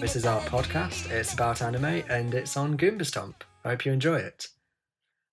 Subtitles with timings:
[0.00, 1.10] This is our podcast.
[1.10, 3.44] It's about anime and it's on Goomba Stomp.
[3.64, 4.48] I hope you enjoy it.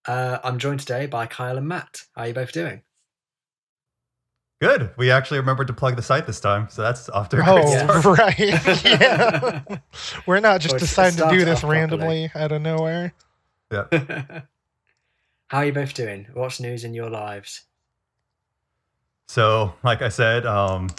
[0.05, 2.03] Uh, I'm joined today by Kyle and Matt.
[2.15, 2.81] How are you both doing?
[4.61, 4.91] Good.
[4.97, 7.65] We actually remembered to plug the site this time, so that's off to a great
[7.65, 8.05] Oh, start.
[8.19, 8.39] right.
[8.85, 9.61] yeah.
[10.25, 11.79] We're not just Well, deciding to do this off properly.
[11.79, 13.13] randomly out of nowhere.
[13.71, 13.85] Yeah.
[15.47, 16.27] How are you both doing?
[16.33, 17.63] What's news in your lives?
[19.29, 20.89] So, like I said, um,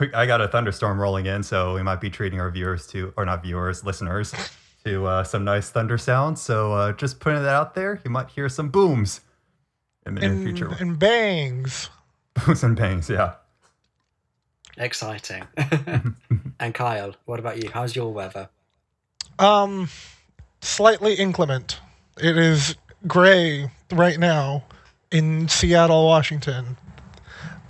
[0.14, 3.24] I got a thunderstorm rolling in, so we might be treating our viewers to, or
[3.24, 4.32] not viewers, listeners,
[4.84, 6.40] to uh, some nice thunder sounds.
[6.40, 9.20] So, uh, just putting that out there, you might hear some booms
[10.06, 10.76] in the near And, future.
[10.80, 11.90] and bangs.
[12.46, 13.34] Booms and bangs, yeah.
[14.78, 15.44] Exciting.
[16.58, 17.70] and Kyle, what about you?
[17.70, 18.48] How's your weather?
[19.38, 19.88] Um,
[20.62, 21.78] slightly inclement.
[22.18, 22.74] It is
[23.06, 24.64] gray right now
[25.10, 26.78] in Seattle, Washington.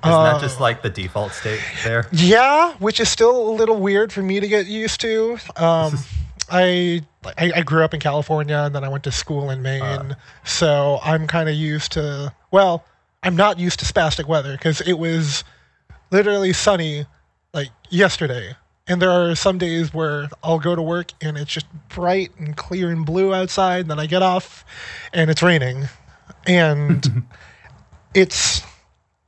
[0.04, 2.06] Isn't Uh, that just like the default state there?
[2.12, 5.38] Yeah, which is still a little weird for me to get used to.
[5.56, 5.98] Um,
[6.50, 7.02] I,
[7.38, 10.14] I I grew up in California and then I went to school in Maine, Uh.
[10.44, 12.32] so I'm kind of used to.
[12.50, 12.84] Well,
[13.22, 15.44] I'm not used to spastic weather because it was
[16.10, 17.06] literally sunny
[17.54, 18.56] like yesterday,
[18.88, 22.56] and there are some days where I'll go to work and it's just bright and
[22.56, 24.64] clear and blue outside, and then I get off
[25.12, 25.88] and it's raining,
[26.46, 27.22] and
[28.14, 28.62] it's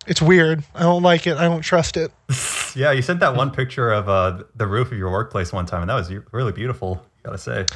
[0.06, 0.64] it's weird.
[0.74, 1.36] I don't like it.
[1.36, 2.10] I don't trust it.
[2.76, 5.82] Yeah, you sent that one picture of uh, the roof of your workplace one time,
[5.82, 7.66] and that was really beautiful, gotta say.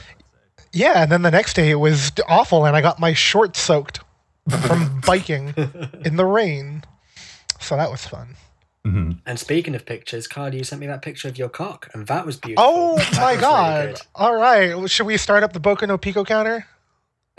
[0.73, 4.01] Yeah, and then the next day it was awful, and I got my shorts soaked
[4.67, 5.55] from biking
[6.05, 6.83] in the rain.
[7.61, 8.35] So that was fun.
[8.85, 12.09] hmm And speaking of pictures, Kyle, you sent me that picture of your cock, and
[12.09, 12.65] that was beautiful.
[12.69, 13.85] Oh That my god!
[13.87, 16.67] really All right, well, should we start up the Boku no Pico counter?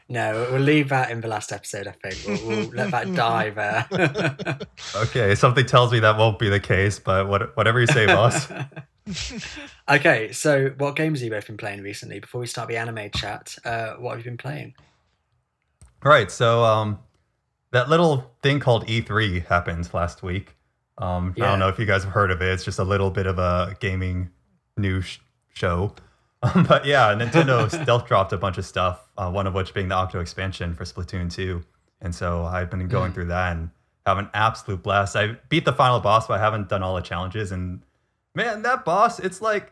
[0.08, 0.14] good.
[0.14, 2.28] no, we'll leave that in the last episode, I think.
[2.28, 4.60] We'll, we'll let that die there.
[4.96, 8.48] Okay, something tells me that won't be the case, but what, whatever you say, boss.
[9.90, 12.20] okay, so what games have you both been playing recently?
[12.20, 14.76] Before we start the anime chat, uh, what have you been playing?
[16.04, 16.32] Right.
[16.32, 17.00] So um,
[17.72, 20.56] that little thing called E3 happened last week.
[20.98, 22.50] Um, I don't know if you guys have heard of it.
[22.50, 24.30] It's just a little bit of a gaming
[24.78, 25.20] news sh-
[25.54, 25.96] show.
[26.44, 29.08] Um, but yeah, Nintendo stealth dropped a bunch of stuff.
[29.18, 31.64] Uh, one of which being the Octo expansion for Splatoon 2.
[32.02, 33.70] And so I've been going through that and
[34.06, 35.16] have an absolute blast.
[35.16, 37.52] I beat the final boss, but I haven't done all the challenges.
[37.54, 37.82] And
[38.36, 39.72] man, that boss, it's like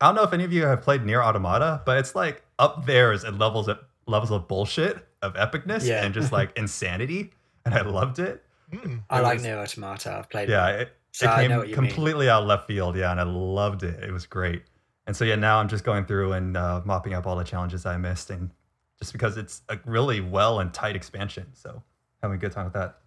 [0.00, 2.84] I don't know if any of you have played NieR Automata, but it's like up
[2.86, 6.04] there is at levels of levels of bullshit, of epicness, Yeah.
[6.04, 7.32] and just like insanity.
[7.64, 8.44] And I loved it.
[8.72, 9.02] Mm.
[9.10, 10.16] I It like was- NieR Automata.
[10.18, 10.80] I've played Yeah, it.
[10.82, 11.86] it, So it I came know what you mean.
[11.90, 12.94] completely out of left field.
[12.96, 14.04] Yeah, and I loved it.
[14.04, 14.62] It was great.
[15.06, 17.86] And so yeah, now I'm just going through and uh, mopping up all the challenges
[17.86, 18.50] I missed, and
[18.98, 21.82] just because it's a really well and tight expansion, so
[22.22, 22.98] having a good time with that.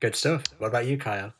[0.00, 0.44] Good stuff.
[0.58, 1.32] What about you, Kyle?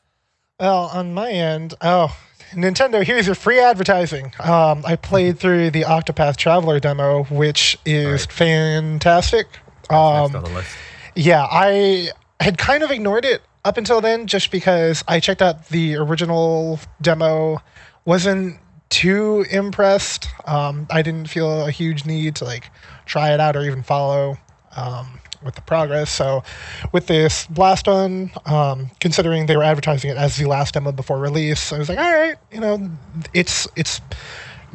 [0.59, 2.15] Well, on my end, oh,
[2.53, 4.31] Nintendo, here's your free advertising.
[4.39, 8.31] Um, I played through the Octopath Traveler demo, which is Right.
[8.31, 9.47] fantastic.
[9.89, 10.69] Next Um, on the list.
[11.15, 12.09] Yeah, I
[12.39, 16.79] had kind of ignored it up until then just because I checked out the original
[17.01, 17.61] demo,
[18.05, 18.59] wasn't
[18.91, 20.27] too impressed.
[20.45, 22.69] Um, I didn't feel a huge need to like
[23.05, 24.37] try it out or even follow
[24.75, 26.11] um, with the progress.
[26.11, 26.43] So,
[26.91, 31.17] with this last one, um, considering they were advertising it as the last demo before
[31.17, 32.91] release, I was like, all right, you know,
[33.33, 34.01] it's it's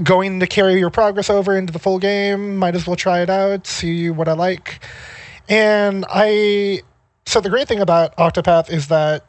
[0.02, 2.56] going to carry your progress over into the full game.
[2.56, 4.80] Might as well try it out, see what I like.
[5.48, 6.82] And I,
[7.24, 9.24] so the great thing about Octopath is that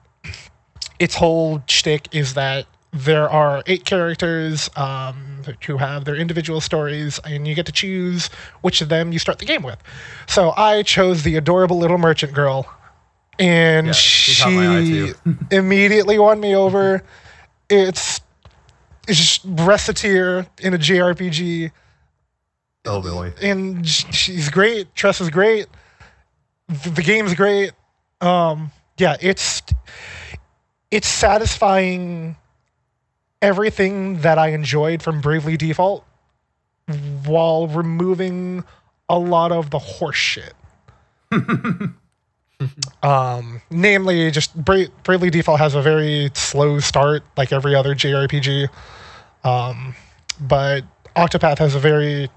[0.99, 7.19] its whole shtick is that there are eight characters um, who have their individual stories,
[7.25, 8.27] and you get to choose
[8.61, 9.77] which of them you start the game with.
[10.27, 12.65] So I chose the adorable little merchant girl,
[13.39, 15.37] and Yeah, she caught my eye, she too.
[15.51, 17.03] immediately won me over.
[17.69, 18.21] It's
[19.07, 21.71] it's just Recettear in a JRPG
[22.85, 23.33] Oh boy.
[23.41, 24.93] and she's great.
[24.95, 25.67] Tress is great.
[26.67, 27.71] The, the game's great.
[28.21, 29.61] Um, yeah, it's
[30.89, 32.35] it's satisfying
[33.41, 36.05] everything that I enjoyed from Bravely Default
[37.25, 38.63] while removing
[39.09, 40.53] a lot of the horse shit.
[43.03, 48.67] um, namely, just Bra- Bravely Default has a very slow start, like every other JRPG.
[49.43, 49.95] Um,
[50.39, 50.83] but
[51.15, 52.29] Octopath has a very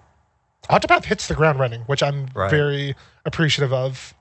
[0.69, 2.51] Octopath hits the ground running, which I'm Right.
[2.51, 2.95] very
[3.25, 4.15] appreciative of.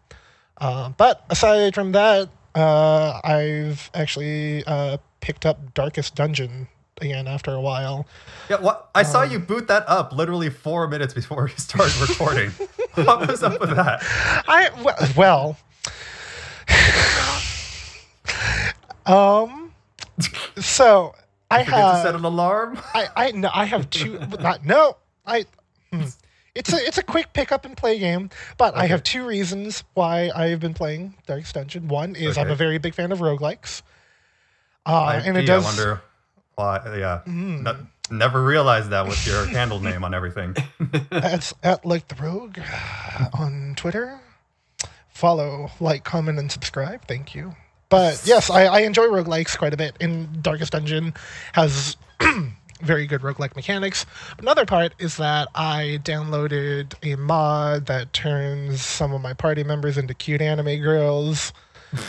[0.57, 6.67] Uh, but aside from that, uh, I've actually uh, picked up Darkest Dungeon
[7.01, 8.07] again after a while.
[8.49, 11.95] Yeah, what I saw Um, you boot that up literally four minutes before we started
[12.01, 12.51] recording.
[13.05, 14.01] what was up with that?
[14.47, 14.69] I
[15.15, 15.57] well,
[19.05, 19.71] um,
[20.57, 21.15] so
[21.51, 22.79] I to set an alarm.
[22.93, 25.45] I I no I have two not no I
[25.91, 26.03] hmm.
[26.55, 29.83] it's a it's a quick pick up and play game, but I have two reasons
[29.93, 31.87] why I've been playing Dark Dungeon.
[31.87, 33.81] One is I'm a very big fan of roguelikes.
[34.89, 36.01] Uh, I, and it does I wonder
[36.55, 36.97] why.
[36.97, 37.61] Yeah, Mm.
[37.63, 37.77] No-
[38.11, 40.55] never realized that with your handle name on everything.
[41.11, 42.57] That's at like the rogue
[43.33, 44.19] on Twitter.
[45.09, 47.05] Follow, like, comment, and subscribe.
[47.07, 47.53] Thank you.
[47.89, 49.95] But yes, I, I enjoy roguelikes quite a bit.
[49.99, 51.13] And Darkest Dungeon
[51.53, 51.97] has
[52.81, 54.05] very good roguelike mechanics.
[54.37, 59.97] Another part is that I downloaded a mod that turns some of my party members
[59.97, 61.51] into cute anime girls.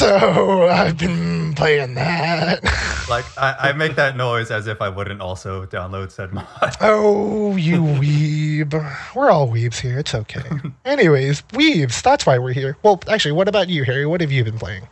[0.00, 2.60] so I've been playing that.
[3.10, 6.46] Like I, I make that noise as if I wouldn't also download said mod.
[6.80, 8.72] Oh, you weeb.
[9.16, 9.98] We're all weebs here.
[9.98, 10.48] It's okay.
[10.84, 12.02] Anyways, weebs.
[12.02, 12.76] That's why we're here.
[12.84, 14.06] Well, actually, what about you, Harry?
[14.06, 14.86] What have you been playing?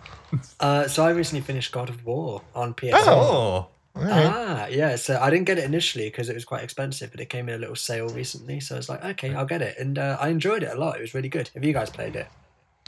[0.59, 2.93] Uh, so I recently finished God of War on PS4.
[3.07, 3.13] Oh.
[3.15, 4.27] All right.
[4.27, 4.97] Ah, yeah.
[4.97, 7.55] So I didn't get it initially because it was quite expensive, but it came in
[7.55, 8.59] a little sale recently.
[8.59, 10.97] So I was like, okay, I'll get it, and uh, I enjoyed it a lot.
[10.97, 11.51] It was really good.
[11.55, 12.27] Have you guys played it?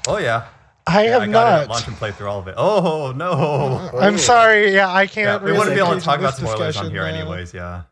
[0.08, 0.48] oh yeah.
[0.90, 1.74] I Yeah, have I got it at not.
[1.74, 2.54] launch and play through all of it.
[2.56, 3.90] Oh no.
[3.98, 4.74] I'm sorry.
[4.74, 5.42] Yeah, I can't.
[5.42, 7.54] Yeah, we wouldn't be able to talk about spoilers on here, uh, anyways.
[7.54, 7.82] Yeah.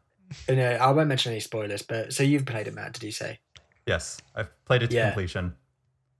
[0.48, 2.92] You know, I won't mention any spoilers, but so you've played it, Matt?
[2.94, 3.38] Did you say?
[3.86, 5.08] Yes, I've played it to Yeah.
[5.10, 5.54] completion.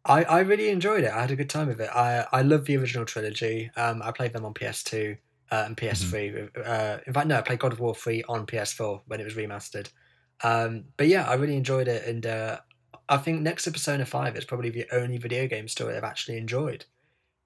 [0.04, 1.12] I, I really enjoyed it.
[1.12, 1.90] I had a good time with it.
[1.94, 3.70] I I love the original trilogy.
[3.76, 5.18] Um, I played them on PS2
[5.50, 6.50] uh, and PS3.
[6.66, 9.34] Uh, in fact, no, I played God of War 3 on PS4 when it was
[9.34, 9.90] remastered.
[10.42, 12.60] Um, but yeah, I really enjoyed it, and uh,
[13.08, 16.36] I think next to Persona 5 is probably the only video game story I've actually
[16.38, 16.84] enjoyed,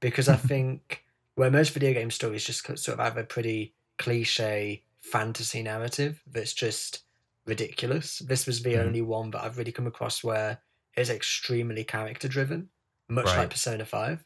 [0.00, 1.04] because I think
[1.34, 6.52] where most video game stories just sort of have a pretty cliche fantasy narrative that's
[6.52, 7.02] just
[7.46, 8.18] ridiculous.
[8.18, 8.80] This was the Mhm.
[8.86, 10.58] only one that I've really come across where
[10.96, 12.68] it's extremely character driven,
[13.08, 13.38] much Right.
[13.38, 14.24] like Persona 5.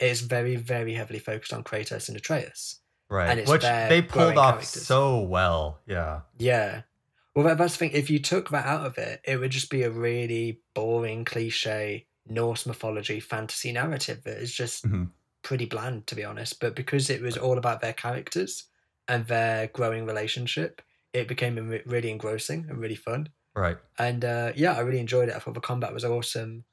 [0.00, 2.80] It's very, very heavily focused on Kratos and Atreus.
[3.08, 3.30] Right.
[3.30, 4.82] And it's Which they pulled off characters.
[4.86, 5.80] so well.
[5.86, 6.22] Yeah.
[6.38, 6.82] Yeah.
[7.38, 7.90] Well, that, that's the thing.
[7.92, 12.08] If you took that out of it, it would just be a really boring, cliche
[12.26, 15.10] Norse mythology fantasy narrative that is just Mhm.
[15.42, 16.58] pretty bland, to be honest.
[16.58, 18.64] But because it was all about their characters
[19.06, 20.82] and their growing relationship,
[21.12, 23.28] it became re- really engrossing and really fun.
[23.54, 23.78] Right.
[24.00, 25.36] And uh, yeah, I really enjoyed it.
[25.36, 26.64] I thought the combat was awesome.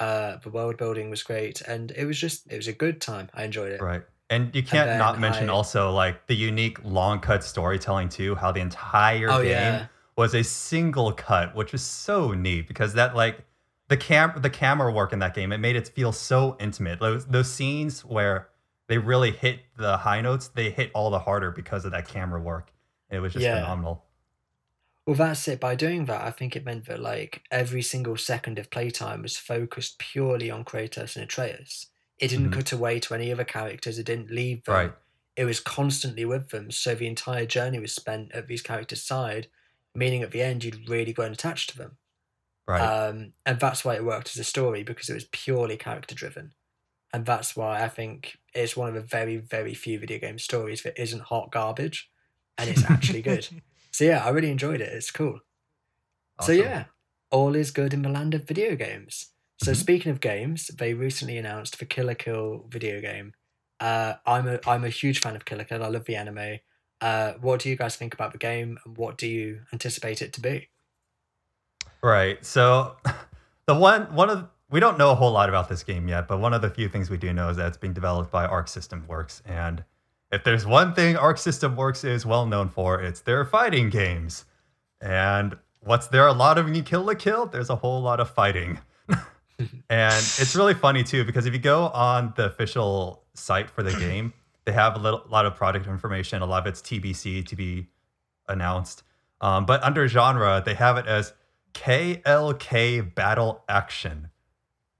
[0.00, 3.28] Uh, the world building was great, and it was just it was a good time.
[3.34, 3.82] I enjoyed it.
[3.82, 4.02] Right.
[4.30, 8.34] And you can't then not mention I- also like the unique long cut storytelling too,
[8.36, 12.94] how the entire Oh game yeah, was a single cut, which was so neat because
[12.94, 13.44] that like
[13.88, 17.00] the cam the camera work in that game, it made it feel so intimate.
[17.00, 18.48] Those those scenes where
[18.86, 22.40] they really hit the high notes, they hit all the harder because of that camera
[22.40, 22.70] work.
[23.10, 23.60] It was just Yeah.
[23.62, 24.04] phenomenal.
[25.06, 25.60] Well, that's it.
[25.60, 29.36] By doing that, I think it meant that like every single second of playtime was
[29.36, 31.88] focused purely on Kratos and Atreus.
[32.18, 32.54] It didn't Mhm.
[32.54, 33.98] cut away to any other characters.
[33.98, 34.74] It didn't leave them.
[34.74, 34.92] Right.
[35.36, 36.70] It was constantly with them.
[36.70, 39.48] So the entire journey was spent at these characters' side,
[39.94, 41.98] meaning at the end you'd really grown attached to them.
[42.66, 42.82] Right.
[42.82, 46.54] Um, and that's why it worked as a story because it was purely character driven.
[47.12, 50.82] And that's why I think it's one of the very, very few video game stories
[50.82, 52.10] that isn't hot garbage
[52.58, 53.48] and it's actually good.
[53.92, 54.92] So yeah, I really enjoyed it.
[54.92, 55.40] It's cool.
[56.40, 56.86] So yeah,
[57.30, 59.32] all is good in the land of video games.
[59.58, 59.76] So Mhm.
[59.76, 63.34] speaking of games, they recently announced the Kill la Kill video game.
[63.80, 65.82] Uh, I'm a I'm a huge fan of Kill la Kill.
[65.82, 66.58] I love the anime.
[67.00, 70.32] Uh, what do you guys think about the game, and what do you anticipate it
[70.34, 70.68] to be?
[72.02, 72.44] Right.
[72.44, 72.96] So
[73.66, 76.38] the one one of we don't know a whole lot about this game yet, but
[76.38, 78.68] one of the few things we do know is that it's being developed by Arc
[78.68, 79.42] System Works.
[79.46, 79.84] And
[80.32, 84.46] if there's one thing Arc System Works is well known for, it's their fighting games.
[85.00, 87.46] And what's there a lot of when you Kill la Kill?
[87.46, 88.80] There's a whole lot of fighting.
[89.88, 93.92] and it's really funny too because if you go on the official site for the
[93.98, 94.32] game,
[94.64, 96.42] they have a little, lot of product information.
[96.42, 97.88] A lot of it's TBC to be
[98.48, 99.02] announced.
[99.40, 101.32] Um, but under genre, they have it as
[101.74, 104.28] KLK Battle Action,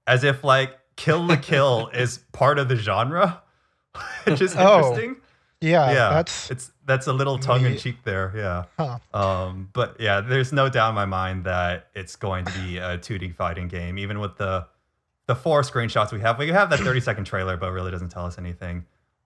[0.07, 3.41] as if like Kill la Kill is part of the genre,
[4.25, 5.17] which is Oh, interesting.
[5.61, 8.31] Yeah, yeah, that's it's that's a little tongue in cheek there.
[8.35, 8.65] Yeah.
[8.77, 8.99] huh.
[9.19, 12.97] Um, but yeah, there's no doubt in my mind that it's going to be a
[12.99, 14.67] 2D fighting game, even with the
[15.27, 16.37] the four screenshots we have.
[16.37, 18.85] We have that 30 second trailer, but it really doesn't tell us anything.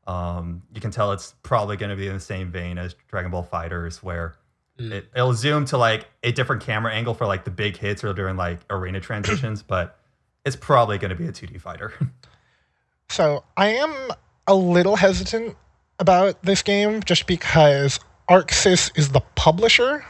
[0.09, 3.29] Um, you can tell it's probably going to be in the same vein as Dragon
[3.31, 4.35] Ball FighterZ, where
[4.79, 4.91] Mm.
[4.93, 8.13] it, it'll zoom to like a different camera angle for like the big hits or
[8.13, 9.99] during like arena transitions, but
[10.45, 11.93] it's probably going to be a 2D fighter.
[13.09, 13.93] So I am
[14.47, 15.57] a little hesitant
[15.97, 17.99] about this game just because
[18.29, 20.05] ArcSys is the publisher,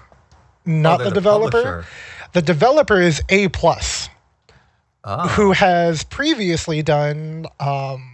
[0.65, 1.63] not Oh, the they're developer.
[1.63, 1.85] publisher.
[2.33, 4.09] The developer is A plus,
[5.05, 8.08] Ah, who has previously done um,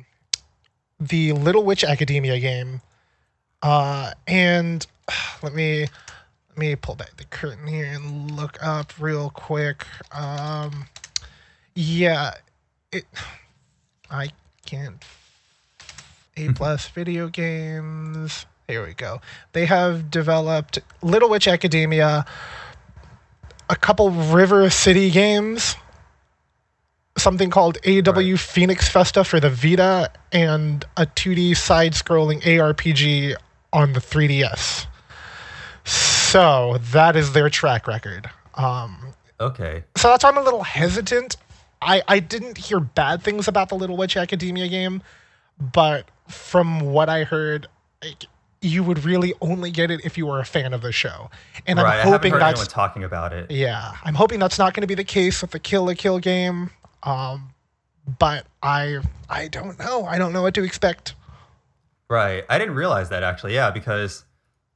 [0.99, 2.81] the Little Witch Academia game,
[3.61, 4.85] Uh, and
[5.43, 5.87] let me
[6.49, 9.85] let me pull back the curtain here and look up real quick.
[10.11, 10.87] Um,
[11.73, 12.35] yeah,
[12.91, 13.05] it.
[14.09, 14.29] I
[14.65, 15.03] can't.
[16.37, 18.45] A plus video games.
[18.67, 19.21] Here we go.
[19.53, 22.25] They have developed Little Witch Academia,
[23.69, 25.75] a couple River City games,
[27.17, 28.39] something called AW Right.
[28.39, 33.35] Phoenix Festa for the Vita, and a 2D side scrolling ARPG
[33.73, 34.85] on the 3DS.
[35.83, 38.29] So that is their track record.
[38.55, 39.83] Um, Okay.
[39.97, 41.35] so that's why I'm a little hesitant.
[41.81, 45.03] I, I didn't hear bad things about the Little Witch Academia game,
[45.73, 47.67] but from what I heard,
[48.03, 48.25] like,
[48.61, 51.29] you would really only get it if you were a fan of the show.
[51.67, 51.85] And right.
[51.85, 53.51] I'm I haven't hoping heard that's anyone talking about it.
[53.51, 56.17] yeah, I'm hoping that's not going to be the case with the Kill la Kill
[56.19, 56.71] game.
[57.05, 57.53] Um,
[58.19, 60.05] but I I don't know.
[60.05, 61.15] I don't know what to expect.
[62.09, 62.43] Right.
[62.49, 63.53] I didn't realize that actually.
[63.53, 64.25] Yeah, because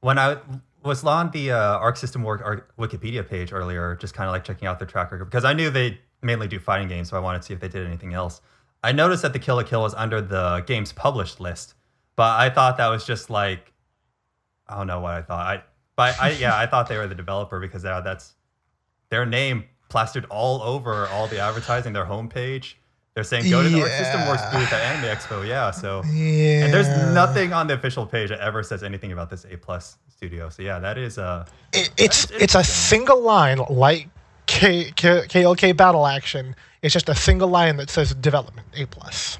[0.00, 0.38] when I
[0.82, 4.66] was on the uh, Arc System Work Wikipedia page earlier, just kind of like checking
[4.66, 7.42] out their track record, because I knew they mainly do fighting games, so I wanted
[7.42, 8.40] to see if they did anything else.
[8.82, 11.74] I noticed that the Kill la Kill was under the games published list,
[12.16, 13.72] but I thought that was just like,
[14.66, 15.46] I don't know what I thought.
[15.46, 15.62] I,
[15.96, 18.34] but I, yeah, I thought they were the developer because that's
[19.10, 22.74] their name plastered all over all the advertising, their homepage.
[23.14, 24.58] They're saying go to the Arc System Works Yeah.
[24.58, 25.46] booth at Anime Expo.
[25.46, 26.02] Yeah, so.
[26.10, 26.64] Yeah.
[26.64, 29.98] And there's nothing on the official page that ever says anything about this A plus
[30.08, 30.48] studio.
[30.48, 34.08] So yeah, that is uh It, it's it's a single line like
[34.46, 36.54] K, K, KLK Battle Action.
[36.82, 39.38] It's just a single line that says development A plus.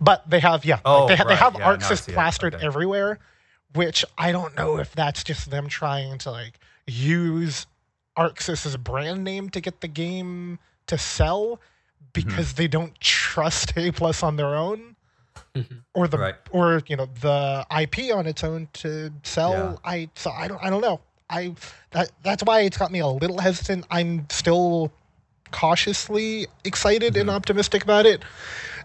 [0.00, 2.12] But they have yeah, like, Oh, they, ha- they have yeah, now I ArcSys see
[2.12, 2.14] it.
[2.14, 2.66] plastered Okay.
[2.66, 3.20] everywhere,
[3.74, 7.66] which I don't know if that's just them trying to like use
[8.16, 11.60] ArcSys's brand name to get the game to sell
[12.14, 12.28] Mm-hmm.
[12.28, 14.96] because they don't trust A plus on their own.
[15.94, 16.34] Or the Right.
[16.50, 19.52] or you know the IP on its own to sell.
[19.52, 19.76] Yeah.
[19.90, 21.00] I so I don't I don't know.
[21.30, 21.54] I
[21.92, 23.86] that that's why it's got me a little hesitant.
[23.90, 24.92] I'm still
[25.52, 27.20] cautiously excited Mm-hmm.
[27.20, 28.22] and optimistic about it,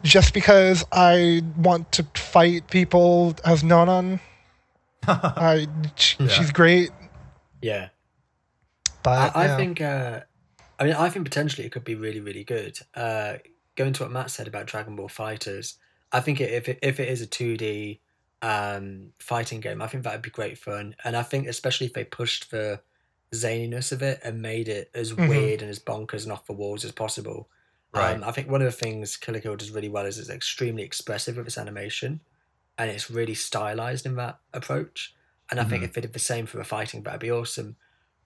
[0.03, 4.19] just because I want to fight people as Nonon.
[5.07, 6.27] I sh- Yeah.
[6.27, 6.91] she's great,
[7.61, 7.89] Yeah.
[9.03, 9.57] But I, I yeah.
[9.57, 9.81] think.
[9.81, 10.21] Uh,
[10.79, 12.77] I mean, I think potentially it could be really, really good.
[12.93, 13.37] Uh,
[13.75, 15.75] going to what Matt said about Dragon Ball FighterZ,
[16.11, 18.01] I think it, if it, if it is a two D
[18.41, 20.95] um, fighting game, I think that would be great fun.
[21.03, 22.81] And I think especially if they pushed the
[23.33, 25.27] zaniness of it and made it as Mhm.
[25.27, 27.49] weird and as bonkers and off the walls as possible.
[27.93, 28.15] Right.
[28.15, 30.29] Um, I think one of the things Kill la Kill does really well is it's
[30.29, 32.21] extremely expressive with its animation,
[32.77, 35.15] and it's really stylized in that approach.
[35.49, 35.85] And I think Mhm.
[35.85, 37.77] if they did the same for a fighting, that'd be awesome.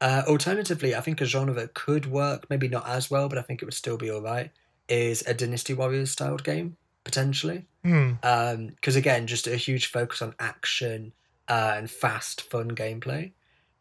[0.02, 3.44] Uh, alternatively, I think a genre that could work, maybe not as well, but I
[3.44, 4.52] think it would still be all right,
[4.90, 7.66] is a Dynasty Warriors styled game potentially.
[7.84, 8.14] Hmm.
[8.22, 11.14] Because again, just a huge focus on action
[11.48, 13.32] uh, and fast, fun gameplay.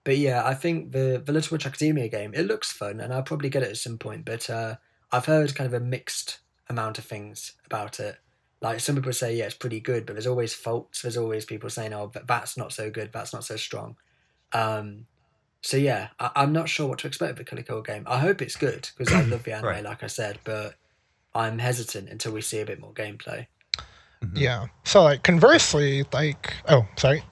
[0.04, 3.22] But yeah, I think the the Little Witch Academia game it looks fun, and I'll
[3.22, 4.24] probably get it at some point.
[4.24, 4.76] But uh,
[5.12, 8.16] I've heard kind of a mixed amount of things about it.
[8.62, 11.02] Like some people say, yeah, it's pretty good, but there's always faults.
[11.02, 13.96] There's always people saying, oh, that- that's not so good, that's not so strong.
[14.52, 15.06] Um,
[15.62, 18.04] so yeah, I, I'm not sure what to expect of the Kill la Kill game.
[18.06, 19.84] I hope it's good because I love the anime, Right.
[19.84, 20.74] like I said, but
[21.34, 23.46] I'm hesitant until we see a bit more gameplay.
[24.34, 24.66] yeah.
[24.84, 27.22] So like conversely, like oh sorry,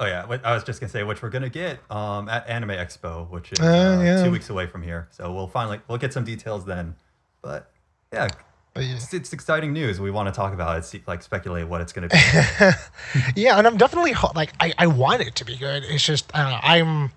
[0.00, 3.28] Oh yeah, I was just gonna say which we're gonna get um, at Anime Expo,
[3.30, 3.64] which is Uh,
[3.98, 4.22] uh, yeah.
[4.24, 5.08] two weeks away from here.
[5.10, 6.94] So we'll finally we'll get some details then.
[7.42, 7.70] But
[8.12, 8.28] yeah,
[8.76, 9.98] it's, it's exciting news.
[10.00, 12.16] We want to talk about it, see, like speculate what it's gonna be.
[13.40, 15.82] yeah, and I'm definitely like I, I want it to be good.
[15.84, 17.10] It's just I don't know, I'm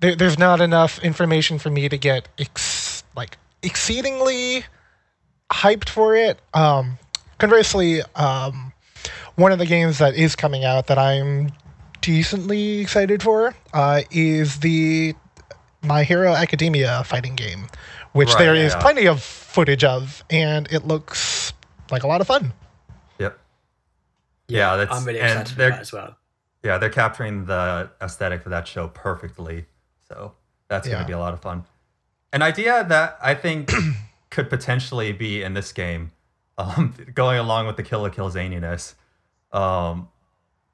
[0.00, 4.64] there, there's not enough information for me to get ex, like exceedingly
[5.50, 6.40] hyped for it.
[6.54, 6.98] Um,
[7.38, 8.72] conversely, um,
[9.36, 11.50] one of the games that is coming out that I'm
[12.00, 15.14] decently excited for uh, is the
[15.82, 17.66] My Hero Academia fighting game,
[18.12, 18.80] which Right, there is yeah.
[18.80, 21.52] plenty of footage of, and it looks
[21.90, 22.52] like a lot of fun.
[23.18, 23.38] yep.
[24.48, 26.16] Yeah, that's I'm really excited for they're- that as well.
[26.62, 29.64] Yeah, they're capturing the aesthetic for that show perfectly.
[30.10, 30.32] So
[30.68, 31.64] that's going to be a lot of fun.
[32.32, 33.70] An idea that I think
[34.30, 36.10] could potentially be in this game,
[36.58, 38.94] um, going along with the Kill la Kill zaniness.
[39.52, 40.08] Um,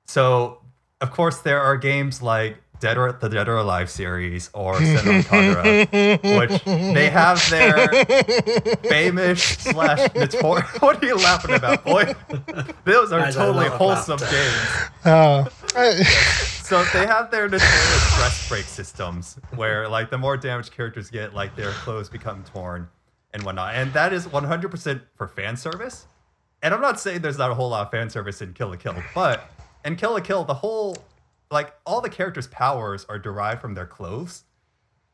[0.06, 0.58] so,
[1.00, 5.22] of course, there are games like Dead or the Dead or Alive series or Senran
[5.22, 7.88] Kagura, which they have their
[8.90, 10.80] famous slash notorious.
[10.80, 12.14] What are you laughing about, boy?
[12.84, 14.36] Those are Guys, I totally wholesome laughter.
[15.04, 15.48] games.
[15.74, 15.94] Uh,
[16.66, 21.32] So they have their notorious breast break systems where like the more damaged characters get,
[21.32, 22.88] like their clothes become torn
[23.32, 23.76] and whatnot.
[23.76, 26.08] And that is 100% for fan service.
[26.64, 28.74] And I'm not saying there's not a whole lot of fan service in Kill la
[28.74, 29.48] Kill, but
[29.84, 30.96] in Kill la Kill, the whole
[31.52, 34.42] like all the characters' powers are derived from their clothes.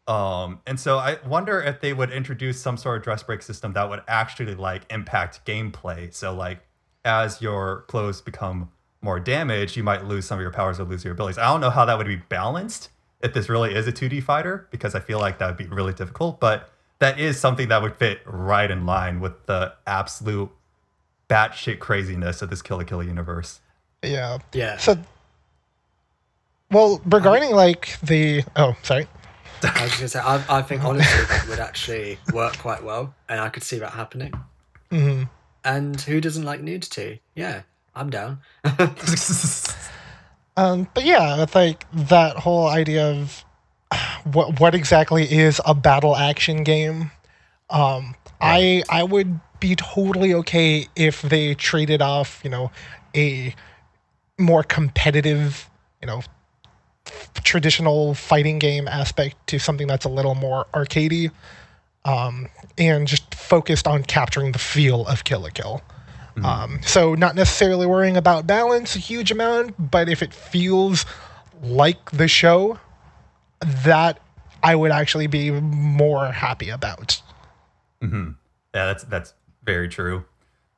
[0.09, 3.75] Um, and so I wonder if they would introduce some sort of dress break system
[3.75, 6.15] that would actually like impact gameplay.
[6.15, 6.61] So like
[7.05, 8.71] as your clothes become
[9.03, 11.39] more damage, you might lose some of your powers or lose your abilities.
[11.39, 12.89] I don't know how that would be balanced
[13.21, 15.93] if this really is a 2D fighter, because I feel like that would be really
[15.93, 20.51] difficult, but that is something that would fit right in line with the absolute
[21.29, 23.61] batshit craziness of this Kill la Kill universe.
[24.03, 24.39] Yeah.
[24.53, 24.77] Yeah.
[24.79, 24.97] So,
[26.71, 29.07] well, regarding like the oh, sorry.
[29.63, 33.41] I was gonna say, I, I think honestly that would actually work quite well, and
[33.41, 34.33] I could see that happening.
[34.91, 35.25] hmm
[35.65, 37.21] And who doesn't like nudity?
[37.35, 37.63] Yeah,
[37.95, 38.41] I'm down.
[40.57, 43.45] Um, but yeah, it's like that whole idea of
[44.25, 47.11] what what exactly is a battle action game.
[47.71, 52.71] Um, I I would be totally okay if they traded off, you know,
[53.17, 53.55] a
[54.39, 55.71] more competitive,
[56.01, 56.21] you know,
[57.45, 61.31] traditional fighting game aspect to something that's a little more arcadey,
[62.05, 65.81] um, and just focused on capturing the feel of Kill la Kill.
[66.43, 71.05] Um, so not necessarily worrying about balance a huge amount, but if it feels
[71.63, 72.79] like the show,
[73.85, 74.19] that
[74.63, 77.21] I would actually be more happy about.
[78.03, 78.31] Yeah,
[78.73, 79.35] that's that's
[79.65, 80.25] very true.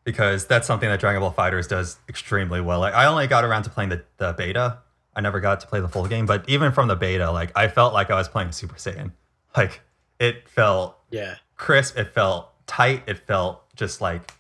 [0.05, 2.81] Because that's something that Dragon Ball FighterZ does extremely well.
[2.81, 4.79] Like I only got around to playing the, the beta.
[5.17, 7.69] I never got to play the full game, but even from the beta, like I
[7.69, 9.13] felt like I was playing Super Saiyan.
[9.57, 9.81] Like
[10.19, 11.37] it felt Yeah.
[11.57, 14.31] crisp, it felt tight, it felt just like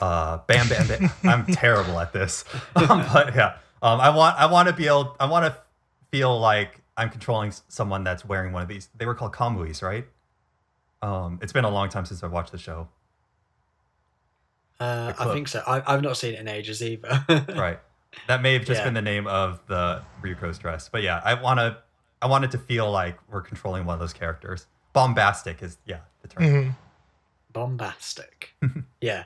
[0.00, 1.10] uh bam bam bam.
[1.24, 2.44] I'm terrible at this.
[2.76, 3.56] Um, but yeah.
[3.82, 5.56] Um I want I want to be able I want to
[6.10, 8.88] feel like I'm controlling someone that's wearing one of these.
[8.96, 10.06] They were called Kamuis, right?
[11.02, 12.88] Um it's been a long time since I've watched the show.
[14.80, 15.62] Uh, The I think so.
[15.66, 17.24] I, I've not seen it in ages either.
[17.56, 17.80] right.
[18.28, 18.84] That may have just Yeah.
[18.84, 21.78] been the name of the Ryuko's dress, but yeah, I want to.
[22.20, 24.66] I want it to feel like we're controlling one of those characters.
[24.92, 26.42] Bombastic is yeah the term.
[26.44, 26.76] Mhm.
[27.52, 28.54] Bombastic.
[29.00, 29.24] yeah.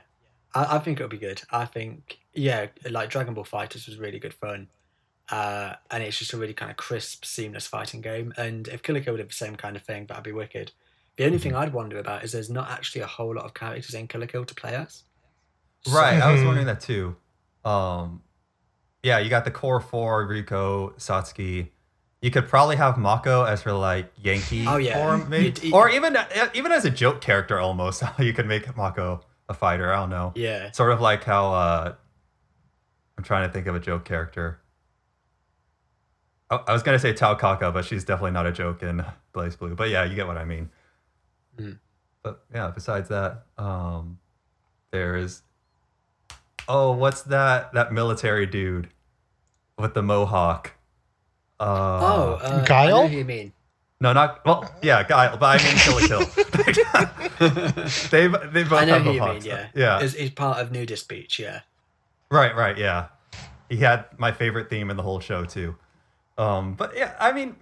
[0.53, 1.41] I, I think it'll be good.
[1.51, 4.67] I think, yeah, like Dragon Ball FighterZ was really good fun.
[5.31, 8.33] Uh, and it's just a really kind of crisp, seamless fighting game.
[8.37, 10.71] And if Kill la Kill did the same kind of thing, that'd be wicked.
[11.15, 13.93] The only thing I'd wonder about is there's not actually a whole lot of characters
[13.93, 15.03] in Kill la Kill to play as.
[15.85, 16.45] So- Right, I was Mhm.
[16.45, 17.15] wondering that too.
[17.63, 18.21] Um,
[19.01, 21.69] yeah, you got the core four: Ryuko, Satsuki.
[22.21, 24.95] You could probably have Mako as her like Yankee Oh, yeah.
[24.97, 26.17] form, maybe, or even
[26.53, 28.01] even as a joke character almost.
[28.19, 29.21] you could make Mako
[29.53, 29.91] a fighter.
[29.91, 30.33] I don't know.
[30.35, 30.71] Yeah.
[30.71, 31.95] Sort of like how uh,
[33.17, 34.59] I'm trying to think of a joke character.
[36.49, 39.75] I, I was gonna say Taokaka, but she's definitely not a joke in BlazBlue.
[39.75, 40.69] But yeah, you get what I mean.
[41.57, 41.79] Mm.
[42.21, 44.19] But yeah, besides that, um,
[44.91, 45.41] there's
[46.67, 47.73] oh, what's that?
[47.73, 48.89] That military dude
[49.77, 50.71] with the mohawk.
[51.59, 53.03] Uh, oh, uh, I Guile?
[53.03, 53.53] know who you mean.
[54.03, 54.69] No, not well.
[54.81, 56.19] Yeah, Guile, but I mean Kill la Kill.
[58.11, 59.69] they've they both I know have who you mean, yeah.
[59.73, 60.01] yeah.
[60.01, 61.61] Is he's part of Nudist Beach, yeah.
[62.29, 63.07] Right, right, yeah.
[63.69, 65.77] He had my favorite theme in the whole show too.
[66.37, 67.55] Um, but yeah, I mean,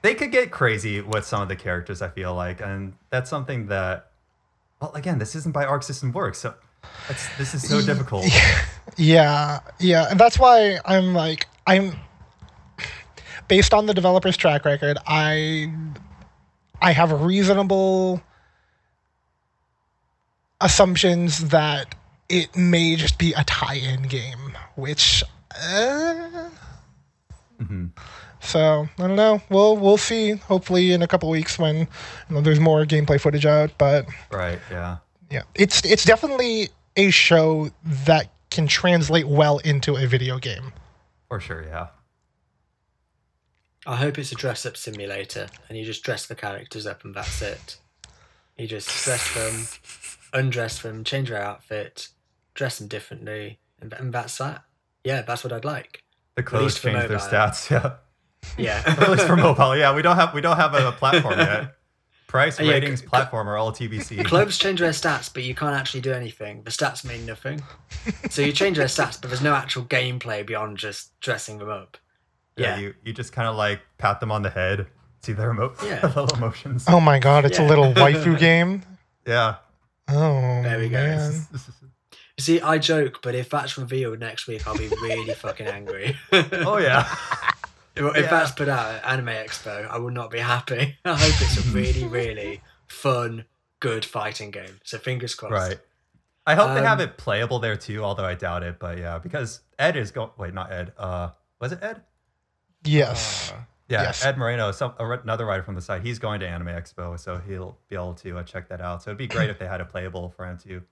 [0.00, 2.00] they could get crazy with some of the characters.
[2.00, 4.10] I feel like, and that's something that,
[4.80, 6.54] well, again, this isn't by Arc System Works, so
[7.08, 8.24] that's this is so difficult.
[8.96, 11.96] Yeah, yeah, and that's why I'm like I'm
[13.52, 14.96] based on the developer's track record.
[15.06, 15.70] I
[16.80, 18.22] I have reasonable
[20.58, 21.94] assumptions that
[22.30, 25.22] it may just be a tie-in game, which.
[25.50, 26.48] Uh,
[27.60, 27.90] Mhm.
[28.40, 29.42] So I don't know.
[29.50, 30.30] We'll we'll see.
[30.32, 31.86] Hopefully in a couple weeks when you
[32.30, 33.70] know, there's more gameplay footage out.
[33.76, 34.96] But Right, yeah,
[35.30, 37.70] yeah, it's it's definitely a show
[38.06, 40.72] that can translate well into a video game.
[41.28, 41.88] for sure, yeah.
[43.86, 47.14] I hope it's a dress up simulator and you just dress the characters up and
[47.14, 47.78] that's it.
[48.56, 49.66] You just dress them,
[50.32, 52.08] undress them, change their outfit,
[52.54, 54.64] dress them differently, and, and that's that.
[55.04, 56.04] Yeah, that's what I'd like.
[56.36, 57.94] The clothes change their stats, yeah.
[58.58, 58.82] Yeah.
[58.84, 59.94] At least for mobile, yeah.
[59.94, 61.76] We don't have we don't have a platform yet.
[62.26, 64.24] Price, Yeah, ratings, c- platform are all TBC.
[64.24, 66.62] Clothes change their stats, but you can't actually do anything.
[66.64, 67.62] The stats mean nothing.
[68.30, 71.98] So you change their stats, but there's no actual gameplay beyond just dressing them up.
[72.56, 72.80] Yeah, Yeah.
[72.80, 74.86] you you just kind of like pat them on the head,
[75.20, 76.00] see their emo- Yeah.
[76.06, 76.84] little emotions.
[76.88, 78.82] Oh my god, it's a little waifu game.
[79.26, 79.56] Yeah.
[80.08, 80.98] Oh There we go.
[81.02, 81.46] man.
[81.52, 81.58] You
[82.40, 86.16] see, I joke, but if that's revealed next week, I'll be really fucking angry.
[86.32, 87.06] oh yeah.
[87.94, 88.30] If if Yeah.
[88.30, 90.96] that's put out at Anime Expo, I will not be happy.
[91.04, 93.44] I hope it's a really, really fun,
[93.80, 94.80] good fighting game.
[94.84, 95.52] So fingers crossed.
[95.52, 95.78] Right.
[96.46, 98.78] I hope they have Um, it playable there too, although I doubt it.
[98.80, 100.30] But yeah, because Ed is going.
[100.38, 100.92] Wait, not Ed.
[100.98, 102.02] Uh, Was it Ed?
[102.84, 103.52] Yes.
[103.52, 103.56] Uh,
[103.88, 104.24] Yeah, Yes.
[104.24, 106.02] Ed Moreno, some another writer from the site.
[106.02, 109.02] He's going to Anime Expo, so he'll be able to uh, check that out.
[109.02, 110.82] So it'd be great if they had a playable for him to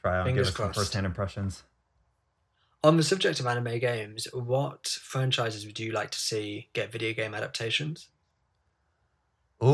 [0.00, 1.62] try out and give Fingers us some first-hand impressions.
[2.82, 7.12] on the subject of anime games, what franchises would you like to see get video
[7.14, 8.08] game adaptations?
[9.62, 9.66] Ooh,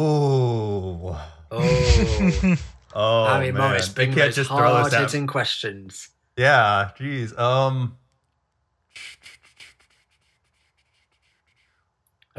[1.13, 1.17] Oh,
[2.95, 4.99] oh Harry man, Morris, you bring can't those just throw this at.
[4.99, 6.11] hard-hitting questions.
[6.37, 7.37] Yeah, jeez.
[7.39, 7.97] Um,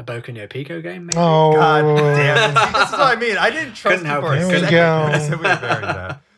[0.02, 1.16] A Boku no Pico game, maybe?
[1.18, 1.82] Oh, God
[2.16, 2.58] damn it!
[2.58, 3.36] See, this is what I mean.
[3.38, 4.40] I didn't trust Couldn't you help for a it.
[4.40, 4.70] There we second.
[4.70, 5.02] go.
[5.12, 6.20] I said we were that.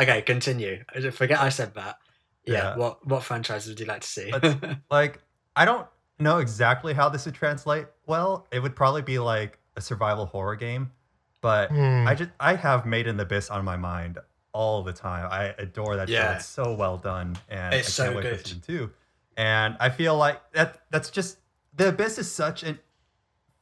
[0.00, 0.84] Okay, continue.
[0.94, 1.98] I Forget I said that.
[2.46, 2.76] Yeah, Yeah.
[2.76, 4.32] what what franchises would you like to see?
[4.32, 4.56] Let's-
[4.90, 5.20] Like,
[5.56, 5.86] I don't
[6.20, 8.46] know exactly how this would translate well.
[8.52, 10.92] It would probably be like a survival horror game,
[11.40, 12.06] but Hmm.
[12.06, 14.18] I just I have Made in the Abyss on my mind
[14.52, 15.28] all the time.
[15.30, 16.14] I adore that show.
[16.14, 16.36] Yeah.
[16.36, 18.46] It's so well done, and It's I can't so wait for good.
[18.46, 18.90] season two.
[19.36, 21.38] And I feel like that that's just
[21.74, 22.78] the Abyss is such an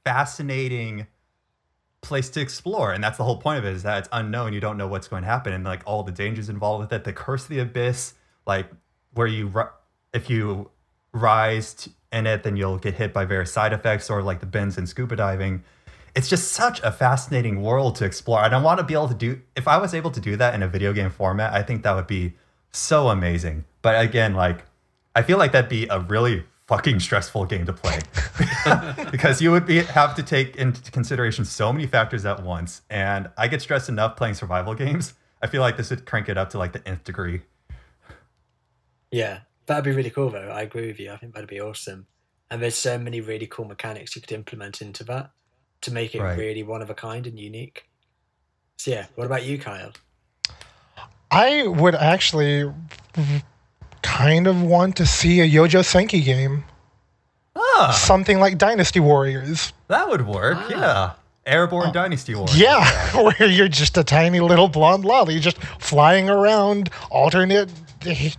[0.07, 1.09] fascinating
[2.01, 2.93] place to explore.
[2.93, 4.53] And that's the whole point of it is that it's unknown.
[4.53, 5.53] You don't know what's going to happen.
[5.53, 8.15] And like all the dangers involved with it the curse of the abyss
[8.47, 8.69] like
[9.15, 9.53] where you
[10.15, 10.71] if you
[11.13, 14.79] rise in it then you'll get hit by various side effects or like the bends
[14.79, 15.65] in scuba diving.
[16.15, 18.45] It's just such a fascinating world to explore.
[18.45, 20.55] And i want to be able to do if i was able to do that
[20.55, 22.35] in a video game format i think that would be
[22.71, 23.65] so amazing.
[23.83, 24.65] But again like
[25.17, 28.01] i feel like that'd be a really fucking stressful game to play
[29.13, 33.29] because you would be have to take into consideration so many factors at once and
[33.39, 36.51] i get stressed enough playing survival games i feel like this would crank it up
[36.51, 37.41] to like the nth degree
[39.11, 40.49] yeah, that'd be really cool though.
[40.51, 41.13] I agree with you.
[41.13, 42.07] I think that'd be awesome.
[42.51, 45.31] And there's so many really cool mechanics you could implement into that
[45.83, 46.37] to make it Right.
[46.37, 47.89] really one of a kind and unique.
[48.79, 49.93] So yeah, what about you, Kyle?
[51.31, 52.71] I would actually
[54.07, 56.65] kind of want to see a Youjo Senki game.
[57.57, 59.73] ah Something like Dynasty Warriors.
[59.89, 60.69] that would work Ah.
[60.71, 61.13] yeah
[61.47, 62.83] airborne dynasty war Yeah,
[63.25, 67.71] where you're just a tiny little blonde lolly just flying around alternate
[68.03, 68.35] hi-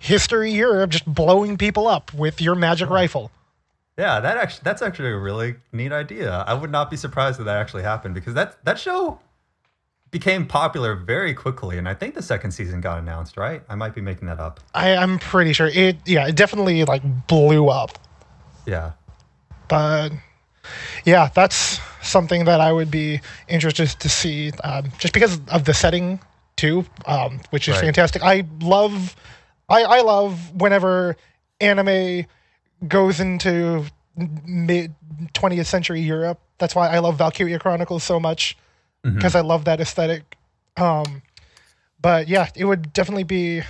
[0.00, 3.30] history Europe, just blowing people up with your magic rifle.
[3.96, 6.44] Yeah, that actually that's actually a really neat idea.
[6.48, 9.20] I would not be surprised if that actually happened because that that show
[10.10, 13.36] became popular very quickly, and I think the second season got announced.
[13.36, 13.62] Right?
[13.68, 14.60] I might be making that up.
[14.74, 15.96] I, I'm pretty sure it.
[16.06, 17.98] Yeah, it definitely like blew up.
[18.66, 18.92] Yeah,
[19.68, 20.10] But
[21.04, 25.72] yeah, that's something that I would be interested to see, um, just because of the
[25.72, 26.20] setting
[26.56, 27.84] too, um, which is Right.
[27.84, 28.22] fantastic.
[28.22, 29.16] I love,
[29.70, 31.16] I, I love whenever
[31.62, 32.26] anime
[32.86, 33.84] goes into
[34.44, 34.94] mid
[35.32, 36.40] 20th century Europe.
[36.58, 38.56] That's why I love Valkyria Chronicles so much
[39.02, 40.36] because I love that aesthetic.
[40.76, 41.22] Um,
[42.00, 43.60] but yeah, it would definitely be.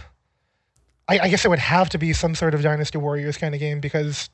[1.10, 3.60] I, I guess it would have to be some sort of Dynasty Warriors kind of
[3.60, 4.28] game because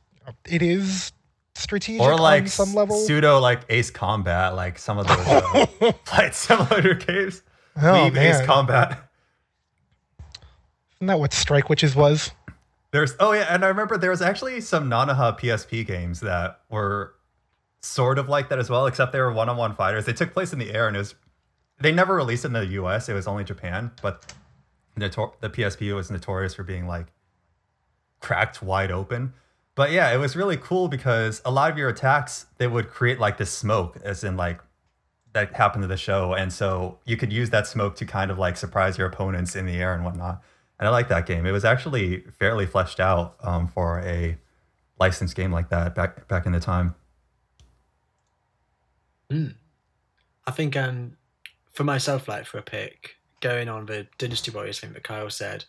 [0.48, 1.12] it is
[1.54, 2.96] strategic or like on some level.
[2.96, 7.42] pseudo like Ace Combat, like some of those uh, flight simulator games.
[7.80, 8.44] Oh, Leave Ace.
[8.44, 9.08] Combat.
[10.96, 12.30] Isn't that what Strike Witches was?
[12.92, 17.14] There's oh yeah, and I remember there was actually some Nanoha PSP games that were
[17.84, 20.06] sort of like that as well, except they were one-on-one fighters.
[20.06, 21.14] They took place in the air, and it was
[21.80, 23.08] they never released it in the U.S.
[23.08, 24.32] It was only Japan, but
[24.98, 27.06] notor- the PSP was notorious for being like
[28.20, 29.34] cracked wide open.
[29.74, 33.18] But yeah, it was really cool because a lot of your attacks they would create
[33.18, 34.60] like this smoke, as in like
[35.32, 38.38] that happened to the show, and so you could use that smoke to kind of
[38.38, 40.42] like surprise your opponents in the air and whatnot.
[40.78, 41.44] And I like that game.
[41.44, 44.38] It was actually fairly fleshed out um, for a
[44.98, 46.94] licensed game like that back back in the time.
[50.46, 51.16] I think um
[51.72, 55.64] for myself, like for a pick, going on the Dynasty Warriors thing that Kyle said,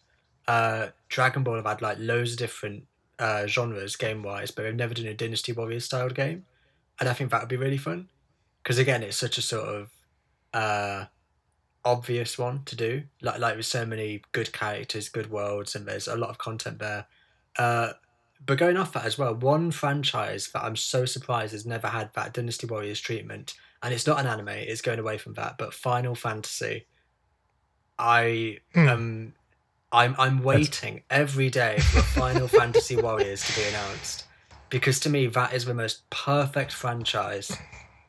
[0.47, 2.85] uh Dragon Ball have had like loads of different
[3.19, 6.45] uh genres game wise, but they've never done a Dynasty Warriors styled game.
[6.99, 8.09] And I think that would be really fun.
[8.63, 9.91] Because again, it's such a sort of
[10.53, 11.05] uh
[11.83, 13.03] obvious one to do.
[13.21, 16.79] Like like with so many good characters, good worlds, and there's a lot of content
[16.79, 17.07] there.
[17.57, 17.93] Uh
[18.45, 22.11] but going off that as well, one franchise that I'm so surprised has never had
[22.13, 25.73] that Dynasty Warriors treatment, and it's not an anime, it's going away from that, but
[25.73, 26.87] Final Fantasy.
[27.97, 28.87] I Hmm.
[28.87, 29.33] um
[29.91, 34.25] I'm I'm waiting every day for Final Fantasy Warriors to be announced.
[34.69, 37.49] Because to me that is the most perfect franchise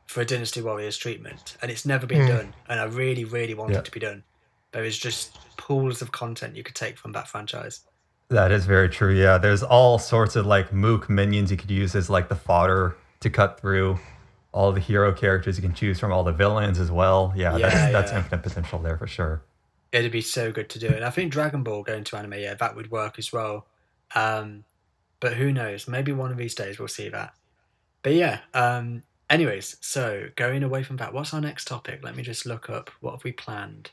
[0.07, 1.57] for a Dynasty Warriors treatment.
[1.63, 2.29] And it's never been Hmm.
[2.29, 2.55] done.
[2.69, 3.81] And I really, really want Yeah.
[3.81, 4.25] it to be done.
[4.73, 7.83] There is just pools of content you could take from that franchise.
[8.29, 9.15] That is very true.
[9.15, 12.97] Yeah, there's all sorts of like mook minions you could use as like the fodder
[13.21, 13.99] to cut through.
[14.53, 17.33] All the hero characters you can choose from, all the villains as well.
[17.37, 19.43] Yeah, Yeah, that's that's infinite potential there for sure.
[19.93, 20.97] It'd be so good to do it.
[20.97, 23.67] And I think Dragon Ball going to anime, yeah, that would work as well.
[24.15, 24.65] Um,
[25.21, 25.87] But who knows?
[25.87, 27.35] Maybe one of these days we'll see that.
[28.03, 32.01] But yeah, um, anyways, so going away from that, what's our next topic?
[32.03, 33.91] Let me just look up what have we planned.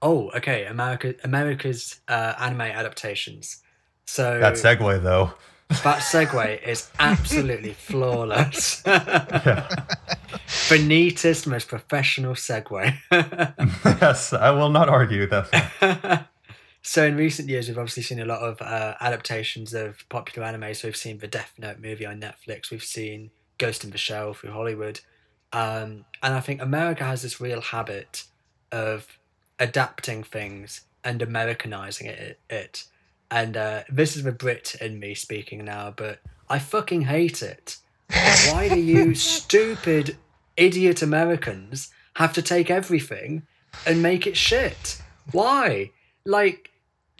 [0.00, 3.62] Oh, okay, America America's uh, anime adaptations.
[4.10, 5.34] So That segue though.
[5.68, 8.82] that segue is absolutely flawless.
[8.86, 9.68] Yeah.
[10.70, 12.96] the neatest, most professional segue.
[14.00, 16.26] yes, I will not argue with that.
[16.82, 20.72] so in recent years, we've obviously seen a lot of uh, adaptations of popular anime.
[20.72, 22.70] So we've seen the Death Note movie on Netflix.
[22.70, 25.00] We've seen Ghost in the Shell through Hollywood,
[25.52, 28.24] um, and I think America has this real habit
[28.72, 29.18] of
[29.58, 32.40] adapting things and Americanizing it.
[32.48, 32.84] it.
[33.30, 37.76] And uh, this is the Brit in me speaking now, but I fucking hate it.
[38.50, 40.16] Why do you stupid
[40.56, 43.42] idiot Americans have to take everything
[43.86, 45.02] and make it shit?
[45.32, 45.90] Why?
[46.24, 46.70] Like,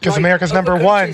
[0.01, 1.13] 'Cause like, America's number one.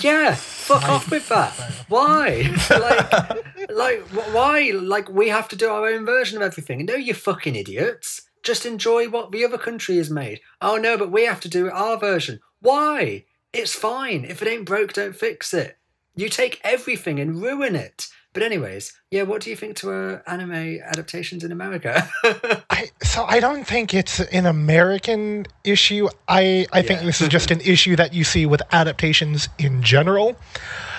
[0.00, 1.52] Yeah, fuck off with that.
[1.88, 2.52] Why?
[2.70, 4.00] like, like,
[4.34, 4.72] why?
[4.74, 6.84] Like, we have to do our own version of everything.
[6.84, 8.22] No, you fucking idiots.
[8.42, 10.40] Just enjoy what the other country has made.
[10.60, 12.40] Oh no, but we have to do our version.
[12.60, 13.24] Why?
[13.52, 14.24] It's fine.
[14.24, 15.76] If it ain't broke, don't fix it.
[16.14, 18.08] You take everything and ruin it.
[18.34, 19.22] But anyways, yeah.
[19.24, 22.08] What do you think to uh, anime adaptations in America?
[22.70, 26.08] I, so I don't think it's an American issue.
[26.28, 30.36] I, I think this is just an issue that you see with adaptations in general.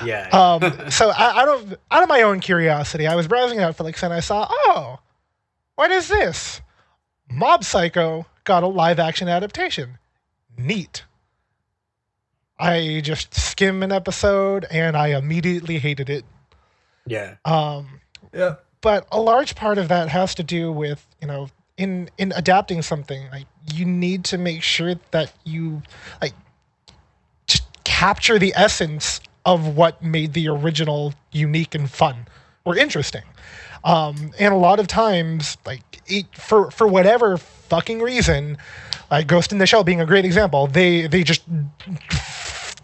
[0.06, 0.30] yeah.
[0.30, 0.62] Um,
[0.92, 4.20] so I, out of out of my own curiosity, I was browsing Netflix and I
[4.20, 5.00] saw, oh,
[5.76, 6.62] what is this?
[7.32, 9.98] Mob Psycho got a live action adaptation.
[10.56, 11.04] Neat.
[12.64, 16.24] I just skim an episode and I immediately hated it.
[17.06, 17.36] yeah.
[17.46, 18.00] Um,
[18.34, 18.56] yeah.
[18.82, 22.82] but a large part of that has to do with you know in in adapting
[22.82, 25.82] something like you need to make sure that you
[26.22, 26.34] like
[27.48, 32.28] just capture the essence of what made the original unique and fun
[32.66, 33.24] or interesting
[33.84, 38.58] um and a lot of times like it, for for whatever fucking reason
[39.12, 41.44] like ghost in the shell being a great example they they just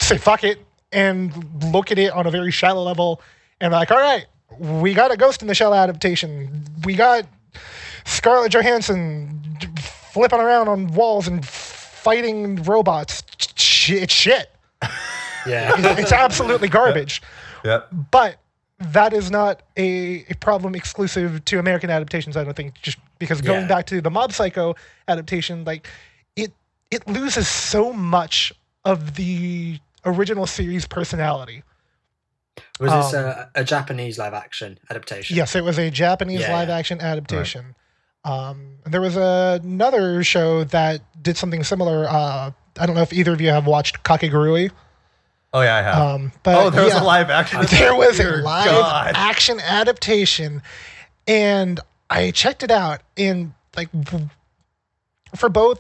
[0.10, 0.60] say fuck it
[0.92, 1.32] and
[1.72, 3.22] look at it on a very shallow level
[3.62, 4.26] and like all right
[4.58, 7.26] we got a ghost in the shell adaptation we got
[8.06, 9.30] scarlett johansson
[10.12, 13.22] flipping around on walls and fighting robots
[13.88, 14.50] it's shit
[15.46, 15.74] Yeah.
[15.78, 17.22] it's absolutely garbage
[17.64, 17.82] Yeah.
[18.12, 18.38] but
[18.80, 22.38] that is not a, a problem exclusive to American adaptations.
[22.38, 23.68] I don't think just because going Yeah.
[23.68, 24.74] back to the Mob Psycho
[25.10, 25.86] adaptation, like
[26.38, 26.54] it
[26.90, 28.54] it loses so much
[28.86, 31.64] of the original series personality.
[32.80, 35.36] Was this Um, a, a Japanese live action adaptation?
[35.38, 36.78] Yes, it was a Japanese Yeah, live yeah.
[36.78, 37.76] action adaptation.
[38.26, 42.06] Um, and there was another show that did something similar.
[42.10, 44.72] Uh, I don't know if either of you have watched Kakegurui.
[45.54, 45.98] Oh yeah, I have.
[45.98, 47.62] Um, but oh, there was a live action.
[47.72, 49.14] there was a live God.
[49.16, 50.62] action adaptation
[51.28, 53.90] and i checked it out and like
[55.36, 55.80] for both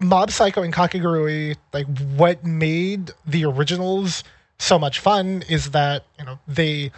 [0.00, 4.24] mob psycho and kakegurui like what made the originals
[4.58, 6.90] so much fun is that you know they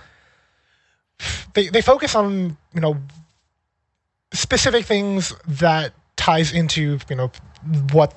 [1.55, 2.97] they, they focus on you know
[4.33, 7.31] specific things that ties into you know
[7.93, 8.15] what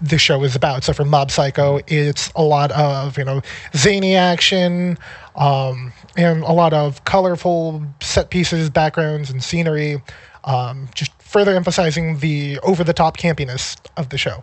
[0.00, 0.84] the show is about.
[0.84, 3.40] So for Mob Psycho, it's a lot of you know
[3.74, 4.98] zany action,
[5.36, 10.02] um, and a lot of colorful set pieces, backgrounds, and scenery.
[10.44, 14.42] Um, just further emphasizing the over-the-top campiness of the show.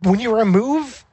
[0.00, 1.04] When you remove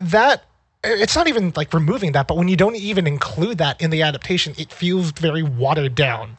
[0.00, 0.44] that,
[0.84, 4.02] it's not even like removing that, but when you don't even include that in the
[4.02, 6.36] adaptation, it feels very watered down.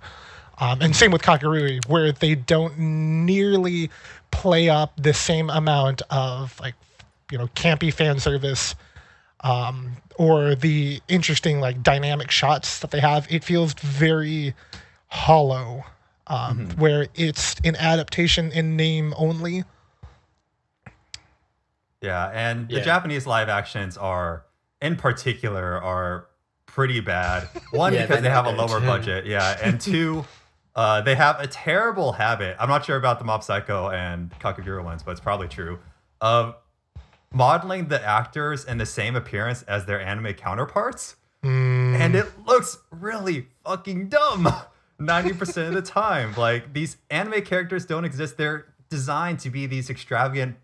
[0.59, 3.89] Um, and same with Kakegurui, where they don't nearly
[4.31, 6.75] play up the same amount of like,
[7.31, 8.75] you know, campy fan service,
[9.41, 13.27] um, or the interesting like dynamic shots that they have.
[13.29, 14.53] It feels very
[15.07, 15.83] hollow,
[16.27, 19.63] um, where it's an adaptation in name only.
[22.01, 22.83] Yeah, and the Yeah.
[22.83, 24.45] Japanese live actions are,
[24.81, 26.27] in particular, are
[26.65, 27.43] pretty bad.
[27.71, 28.85] One Yeah, because they're have a lower good.
[28.85, 30.25] budget, yeah, and two,
[30.75, 32.55] uh, they have a terrible habit.
[32.59, 35.79] I'm not sure about the Mob Psycho and Kakegurui ones, but it's probably true
[36.21, 36.55] of
[37.33, 43.47] modeling the actors in the same appearance as their anime counterparts, and it looks really
[43.63, 44.47] fucking dumb.
[44.99, 46.33] 90% of the time.
[46.35, 48.37] Like these anime characters don't exist.
[48.37, 50.57] They're designed to be these extravagant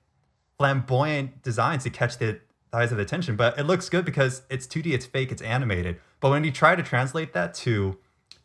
[0.58, 2.40] flamboyant designs to catch the
[2.74, 3.36] eyes of the attention.
[3.36, 6.00] But it looks good because it's 2D, it's fake, it's animated.
[6.20, 7.98] But when you try to translate that to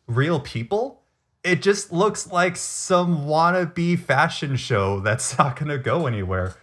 [0.07, 1.01] real people,
[1.43, 6.55] it just looks like some wannabe fashion show that's not going to go anywhere.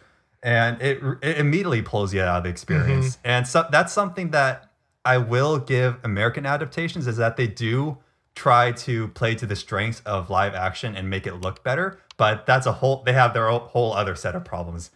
[0.43, 3.17] And it, it immediately pulls you out of the experience.
[3.17, 3.29] Mm-hmm.
[3.29, 4.71] And so that's something that
[5.05, 7.99] I will give American adaptations is that they do
[8.35, 12.47] try to play to the strengths of live action and make it look better, but
[12.47, 14.91] that's a whole they have their whole other set of problems.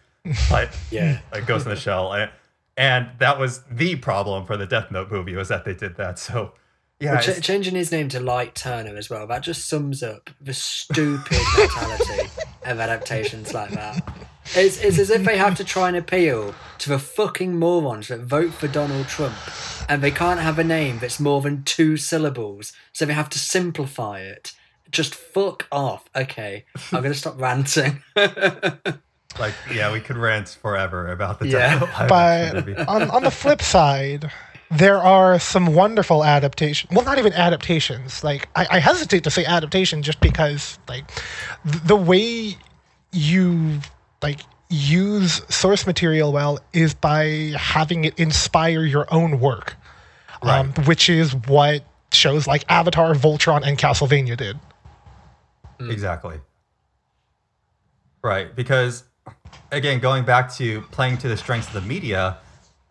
[0.51, 1.19] Like Yeah.
[1.31, 2.31] like Ghost in the Shell, and,
[2.77, 6.19] and that was the problem for the Death Note movie was that they did that.
[6.19, 6.53] So
[6.99, 9.25] yeah, Well, ch- changing his name to Light Turner as well.
[9.27, 12.29] That just sums up the stupid mentality
[12.65, 14.01] of adaptations like that.
[14.55, 18.21] It's, it's as if they have to try and appeal to the fucking morons that
[18.21, 19.35] vote for Donald Trump,
[19.87, 23.39] and they can't have a name that's more than two syllables, so they have to
[23.39, 24.53] simplify it.
[24.89, 26.09] Just fuck off.
[26.15, 28.01] Okay, I'm gonna stop ranting.
[28.15, 31.79] like yeah, we could rant forever about the Yeah.
[31.79, 34.31] Death Note But on, on the flip side,
[34.71, 36.91] there are some wonderful adaptations.
[36.91, 38.23] Well, not even adaptations.
[38.23, 41.07] Like I, I hesitate to say adaptation just because like
[41.69, 42.57] th- the way
[43.11, 43.79] you
[44.21, 49.75] like use source material well is by having it inspire your own work,
[50.41, 54.59] um, which is what shows like Avatar, Voltron, and Castlevania did.
[55.79, 56.39] Exactly.
[58.21, 59.03] Right, because
[59.71, 62.37] again, going back to playing to the strengths of the media,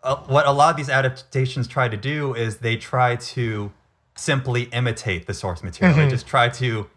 [0.02, 3.72] uh, what a lot of these adaptations try to do is they try to
[4.16, 5.96] simply imitate the source material.
[5.96, 6.88] They just try to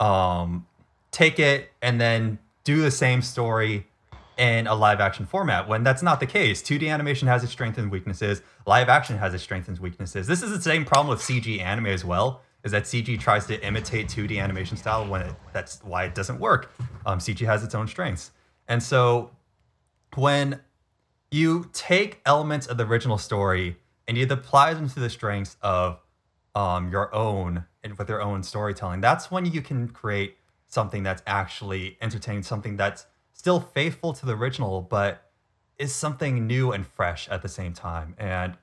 [0.00, 0.66] um,
[1.10, 3.86] take it and then do the same story
[4.36, 6.60] in a live action format when that's not the case.
[6.60, 8.42] 2D animation has its strengths and weaknesses.
[8.66, 10.26] Live action has its strengths and weaknesses.
[10.26, 12.42] This is the same problem with CG anime as well.
[12.64, 16.40] Is that CG tries to imitate 2D animation style when it, that's why it doesn't
[16.40, 16.72] work.
[17.06, 18.32] Um, CG has its own strengths,
[18.66, 19.30] and so
[20.16, 20.60] when
[21.30, 23.76] you take elements of the original story
[24.08, 26.00] and you apply them to the strengths of
[26.56, 30.36] um, your own and with their own storytelling, that's when you can create
[30.76, 35.30] something that's actually entertaining, something that's still faithful to the original, but
[35.78, 38.14] is something new and fresh at the same time.
[38.18, 38.58] And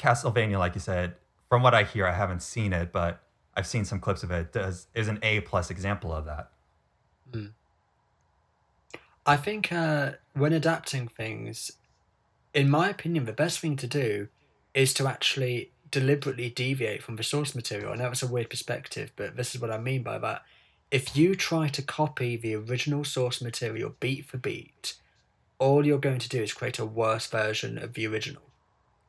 [0.00, 1.14] Castlevania, like you said,
[1.48, 3.22] from what I hear, I haven't seen it, but
[3.56, 4.52] I've seen some clips of it.
[4.52, 6.50] Does is an A plus example of that?
[9.24, 11.70] I think uh, when adapting things,
[12.52, 14.26] in my opinion, the best thing to do
[14.74, 17.92] is to actually deliberately deviate from the source material.
[17.92, 20.42] I know it's a weird perspective, but this is what I mean by that.
[20.94, 24.94] If you try to copy the original source material beat for beat,
[25.58, 28.42] all you're going to do is create a worse version of the original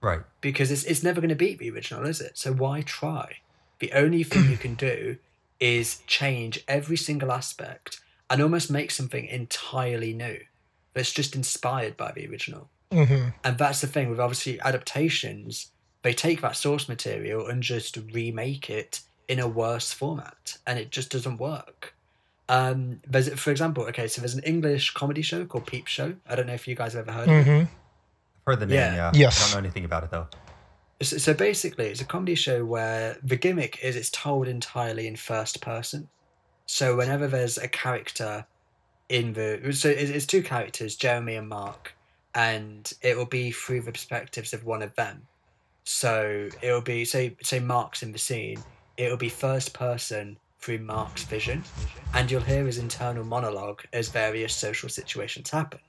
[0.02, 0.22] Right.
[0.42, 2.40] because it's, it's never going to beat the original, is it?
[2.40, 3.36] So why try?
[3.78, 5.18] The only thing you can do
[5.60, 8.00] is change every single aspect
[8.32, 10.40] and almost make something entirely new
[10.96, 12.72] that's just inspired by the original.
[12.92, 15.72] hmm And that's the thing with obviously adaptations,
[16.02, 20.92] they take that source material and just remake it in a worse format, and it
[20.92, 21.94] just doesn't work.
[22.48, 26.16] Um, there's, for example, okay, so there's an English comedy show called Peep Show.
[26.30, 27.44] I don't know if you guys have ever heard of it.
[27.46, 27.64] hmm
[28.48, 28.96] I've heard the name, Yeah.
[28.96, 29.12] yeah.
[29.14, 29.40] Yes.
[29.40, 30.28] I don't know anything about it though.
[31.02, 35.16] So, so basically, it's a comedy show where the gimmick is it's told entirely in
[35.16, 36.08] first person.
[36.68, 38.46] So whenever there's a character
[39.10, 41.96] in the so it's, it's two characters, Jeremy and Mark,
[42.34, 45.28] and it will be through the perspectives of one of them.
[45.84, 48.64] So it will be say say Mark's in the scene,
[48.98, 51.64] it will be first person through Mark's vision,
[52.14, 55.80] and you'll hear his internal monologue as various social situations happen,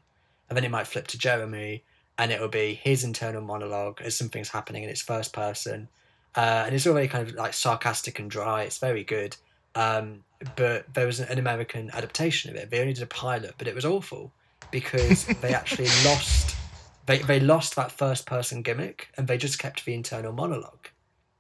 [0.49, 1.83] and then it might flip to Jeremy,
[2.19, 5.89] and it will be his internal monologue as something's happening in its first person.
[6.35, 8.63] Uh, and it's all very kind of like sarcastic and dry.
[8.63, 9.37] It's very good.
[9.75, 12.71] Um, but there was an American adaptation of it.
[12.71, 14.33] They only did a pilot, but it was awful
[14.71, 16.57] because they actually lost.
[17.07, 20.89] They, they lost that first person gimmick and they just kept the internal monologue,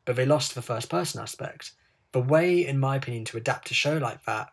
[0.06, 1.72] but they lost the first person aspect.
[2.12, 4.48] The way, in my opinion, to adapt a show like that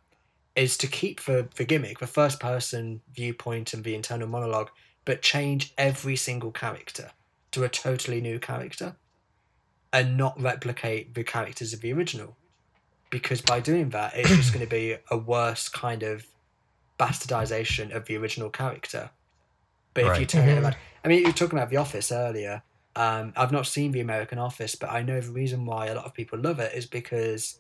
[0.56, 4.70] is to keep the, the gimmick, the first person viewpoint and the internal monologue,
[5.06, 7.12] but change every single character
[7.52, 8.98] to a totally new character
[9.94, 12.36] and not replicate the characters of the original.
[13.10, 16.26] Because by doing that, it's just going to be a worse kind of
[17.00, 19.12] bastardization of the original character.
[19.94, 20.30] But if you Right.
[20.30, 20.64] turn it Mhm.
[20.64, 22.64] around, I mean, you were talking about The Office earlier.
[22.96, 26.06] Um, I've not seen The American Office, but I know the reason why a lot
[26.06, 27.60] of people love it is because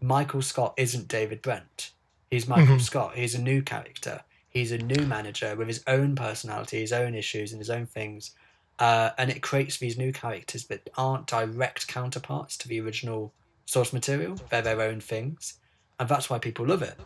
[0.00, 1.92] Michael Scott isn't David Brent.
[2.30, 2.82] He's Michael Mhm.
[2.82, 3.16] Scott.
[3.16, 4.22] He's a new character.
[4.48, 8.32] He's a new manager with his own personality, his own issues, and his own things.
[8.78, 13.32] Uh, and it creates these new characters that aren't direct counterparts to the original
[13.64, 14.36] source material.
[14.50, 15.54] They're their own things.
[15.98, 16.98] And that's why people love it.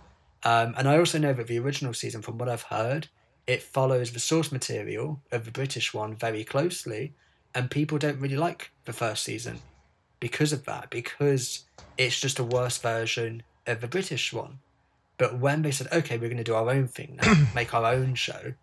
[0.42, 3.08] Um, and I also know that the original season, from what I've heard,
[3.46, 7.14] it follows the source material of the British one very closely.
[7.54, 9.60] And people don't really like the first season
[10.20, 11.64] because of that, because
[11.96, 14.60] it's just a worse version of the British one.
[15.18, 17.84] But when they said, okay, we're going to do our own thing now, make our
[17.92, 18.54] own show,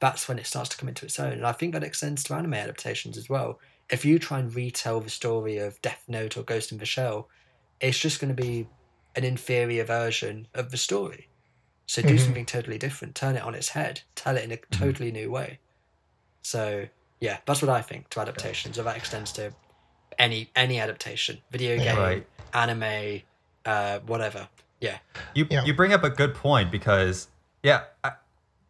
[0.00, 1.32] that's when it starts to come into its own.
[1.34, 3.60] And I think that extends to anime adaptations as well.
[3.90, 7.28] if you try and retell the story of Death Note or Ghost in the Shell,
[7.78, 8.70] it's just going to be
[9.14, 11.28] an inferior version of the story.
[11.86, 12.20] So do Mhm.
[12.20, 15.60] something totally different, turn it on its head, tell it in a totally new way.
[16.42, 16.88] So
[17.22, 18.76] yeah, that's what I think to adaptations.
[18.76, 19.54] So that extends to
[20.18, 22.26] any any adaptation, video game, Right.
[22.52, 23.22] anime,
[23.64, 24.48] uh, whatever.
[24.80, 24.98] Yeah,
[25.34, 25.64] You Yeah.
[25.64, 27.28] you bring up a good point because
[27.62, 28.12] yeah, I,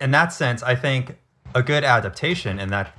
[0.00, 1.16] in that sense, I think
[1.54, 2.92] a good adaptation in that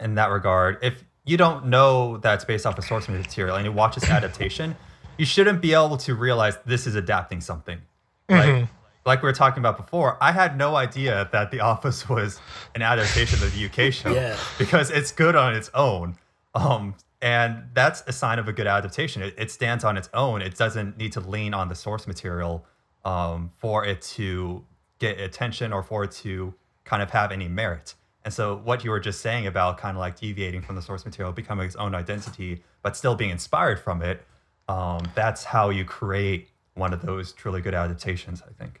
[0.00, 3.70] in that regard, if you don't know that's based off of source material and you
[3.70, 4.74] watch this adaptation,
[5.16, 7.80] you shouldn't be able to realize this is adapting something.
[8.28, 8.66] Like
[9.04, 12.40] like we were talking about before, I had no idea that The Office was
[12.74, 14.36] an adaptation of the UK show Yeah.
[14.58, 16.16] because it's good on its own.
[16.54, 19.22] Um, and that's a sign of a good adaptation.
[19.22, 20.42] It, it stands on its own.
[20.42, 22.66] It doesn't need to lean on the source material
[23.04, 24.64] um, for it to
[24.98, 26.52] get attention or for it to
[26.84, 27.94] kind of have any merit.
[28.24, 31.04] And so, what you were just saying about kind of like deviating from the source
[31.04, 34.24] material, becoming its own identity, but still being inspired from it,
[34.68, 38.80] um, that's how you create one of those truly good adaptations, I think.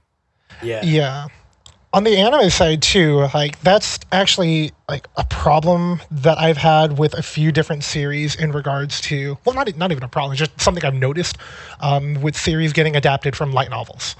[0.62, 1.26] Yeah, Yeah.
[1.94, 7.12] On the anime side too, like that's actually like a problem that I've had with
[7.12, 10.82] a few different series in regards to well, not not even a problem, just something
[10.86, 11.36] I've noticed
[11.80, 14.16] um, with series getting adapted from light novels.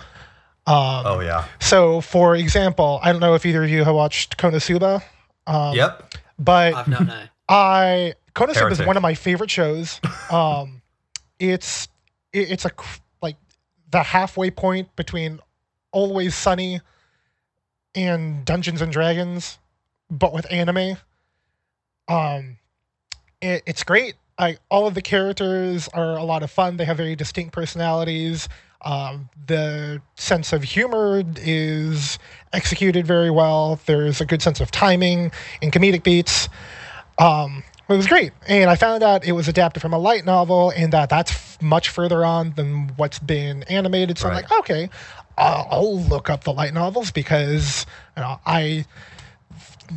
[1.07, 1.47] oh yeah.
[1.61, 5.03] So, for example, I don't know if either of you have watched Konosuba,
[5.47, 6.14] um, yep.
[6.39, 7.22] but I've not know.
[7.49, 10.01] I Konosuba is one of my favorite shows.
[10.30, 10.83] Um,
[11.39, 11.89] it's
[12.33, 12.70] it, it's a
[13.20, 13.37] like
[13.91, 15.41] the halfway point between
[15.93, 16.80] Always Sunny
[17.95, 19.59] and Dungeons and Dragons,
[20.11, 20.97] but with anime.
[22.09, 22.59] Um,
[23.40, 24.14] it, it's great.
[24.38, 26.76] I all of the characters are a lot of fun.
[26.76, 28.49] They have very distinct personalities.
[28.84, 32.18] Um, the sense of humor is
[32.53, 33.78] executed very well.
[33.86, 35.30] There's a good sense of timing
[35.61, 36.49] and comedic beats.
[37.18, 40.70] Um, it was great, and I found out it was adapted from a light novel,
[40.70, 44.18] and that that's f- much further on than what's been animated.
[44.18, 44.88] So I'm like, okay,
[45.39, 48.85] I'll, I'll look up the light novels because you know I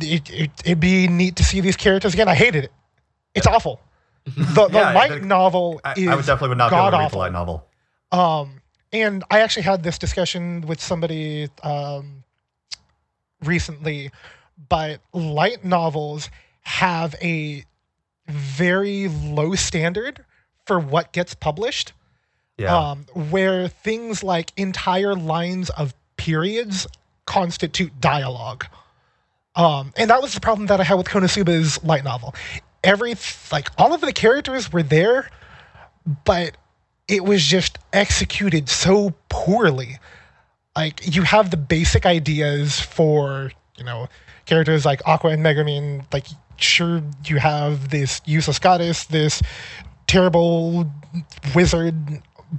[0.00, 2.28] it, it, it'd be neat to see these characters again.
[2.28, 2.72] I hated it.
[3.34, 3.80] It's awful.
[4.36, 6.90] The, the Yeah, light the- novel I, is I would definitely would not be able
[6.90, 7.64] to read the light novel.
[8.10, 8.60] Um,
[8.92, 12.24] and I actually had this discussion with somebody um,
[13.44, 14.10] recently,
[14.68, 16.28] but light novels
[16.62, 17.64] have a
[18.28, 20.24] very low standard
[20.66, 21.92] for what gets published.
[22.58, 22.76] Yeah.
[22.76, 26.86] Um, where things like entire lines of periods
[27.26, 28.66] constitute dialogue.
[29.54, 32.34] Um, and that was the problem that I had with Konosuba's light novel.
[32.84, 33.14] Every
[33.50, 35.30] like all of the characters were there,
[36.24, 36.56] but
[37.08, 39.98] it was just executed so poorly.
[40.76, 44.08] Like you have the basic ideas for you know
[44.44, 46.04] characters like Aqua and Megumin.
[46.12, 46.26] Like
[46.56, 49.42] sure you have this useless goddess, this
[50.06, 50.90] terrible
[51.54, 51.96] wizard,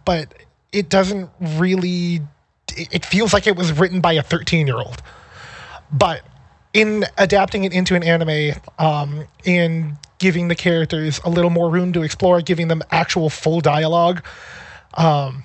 [0.05, 0.33] but
[0.71, 2.21] it doesn't really.
[2.75, 5.01] It feels like it was written by a thirteen-year-old.
[5.91, 6.23] But
[6.73, 11.93] in adapting it into an anime, um, in giving the characters a little more room
[11.93, 14.23] to explore, giving them actual full dialogue,
[14.95, 15.43] um,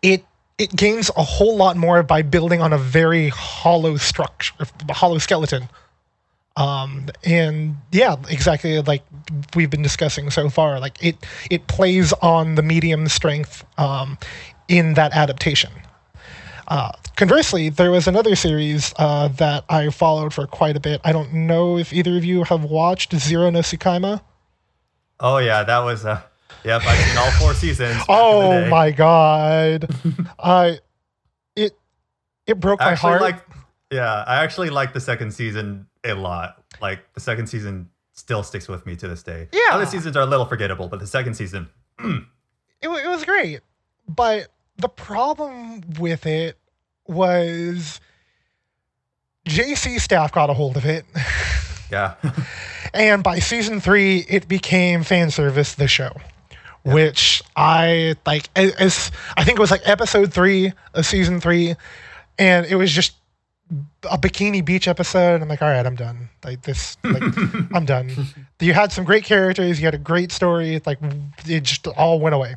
[0.00, 0.24] it
[0.58, 4.54] it gains a whole lot more by building on a very hollow structure,
[4.90, 5.68] hollow skeleton.
[6.56, 9.02] Um, and yeah, exactly like
[9.54, 10.78] we've been discussing so far.
[10.80, 11.16] Like it
[11.50, 14.18] it plays on the medium strength um,
[14.68, 15.72] in that adaptation.
[16.68, 21.00] Uh, conversely, there was another series uh, that I followed for quite a bit.
[21.04, 24.20] I don't know if either of you have watched Zero no Tsukaima.
[25.20, 26.04] oh yeah, that was.
[26.04, 26.20] Uh,
[26.64, 27.96] yep, I've seen all four seasons.
[27.96, 29.90] back in the Oh my god!
[30.38, 30.78] I
[31.56, 31.72] it
[32.46, 33.22] it broke I my actually heart.
[33.22, 33.42] like.
[33.92, 36.64] Yeah, I actually like the second season a lot.
[36.80, 39.48] Like the second season still sticks with me to this day.
[39.52, 39.74] Yeah.
[39.74, 41.68] Other seasons are a little forgettable, but the second season,
[42.00, 43.60] it, it was great,
[44.08, 46.56] but the problem with it
[47.06, 48.00] was
[49.46, 51.04] JC staff got a hold of it,
[51.90, 52.14] yeah,
[52.94, 56.12] and by season three, it became fan service the show,
[56.84, 58.48] which I like.
[58.56, 61.74] As I think it was like episode three of season three,
[62.38, 63.14] and it was just
[64.10, 65.34] a bikini beach episode.
[65.34, 66.28] And I'm like, all right, I'm done.
[66.44, 67.22] Like this, like
[67.74, 68.10] I'm done.
[68.60, 69.80] You had some great characters.
[69.80, 70.80] You had a great story.
[70.84, 70.98] Like
[71.46, 72.56] it just all went away.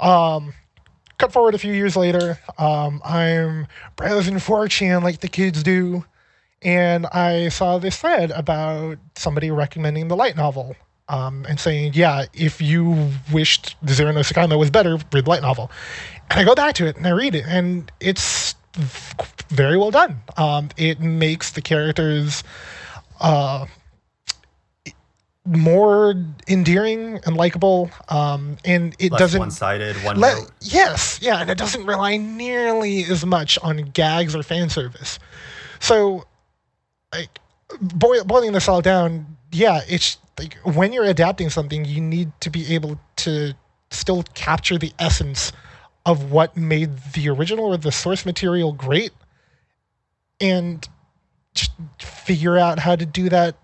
[0.00, 0.54] Um,
[1.18, 2.38] cut forward a few years later.
[2.58, 3.66] Um, I'm
[3.96, 6.04] browsing 4chan like the kids do,
[6.62, 10.76] and I saw this thread about somebody recommending the light novel.
[11.10, 15.40] Um, and saying, yeah, if you wished Zero no Tsukaima was better, read the light
[15.40, 15.70] novel.
[16.28, 18.54] And I go back to it and I read it, and it's
[19.48, 20.20] very well done.
[20.36, 22.44] Um, it makes the characters
[23.20, 23.66] uh,
[25.44, 26.14] more
[26.46, 31.58] endearing and likable, um, and it Less doesn't one-sided, one Le- yes, yeah, and it
[31.58, 35.18] doesn't rely nearly as much on gags or fan service.
[35.80, 36.26] So,
[37.12, 37.38] like,
[37.80, 42.50] boil, boiling this all down, yeah, it's like when you're adapting something, you need to
[42.50, 43.54] be able to
[43.90, 45.52] still capture the essence
[46.04, 49.12] of what made the original or the source material great,
[50.40, 50.86] and
[51.54, 53.56] just figure out how to do that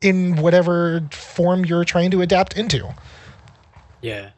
[0.00, 2.92] in whatever form you're trying to adapt into.
[4.00, 4.30] Yeah.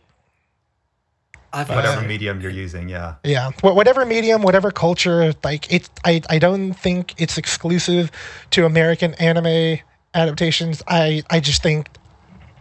[1.53, 2.07] I think Whatever so.
[2.09, 3.15] medium you're using, yeah.
[3.23, 8.11] Yeah, wh- whatever medium, whatever culture, like it, I, I don't think it's exclusive
[8.51, 9.79] to American anime
[10.15, 10.83] adaptations.
[10.89, 11.89] I, I just think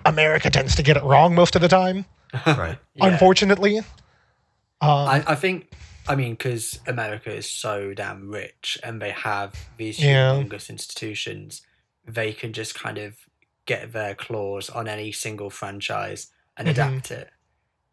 [0.05, 2.05] America tends to get it wrong most of the time.
[2.45, 2.77] Right.
[2.95, 3.07] Yeah.
[3.07, 3.85] Unfortunately, um,
[4.81, 5.71] I, I think,
[6.07, 10.31] I mean, because America is so damn rich and they have these Yeah.
[10.31, 11.61] humongous institutions,
[12.05, 13.15] they can just kind of
[13.65, 16.27] get their claws on any single franchise
[16.57, 16.71] and Mhm.
[16.71, 17.29] adapt it.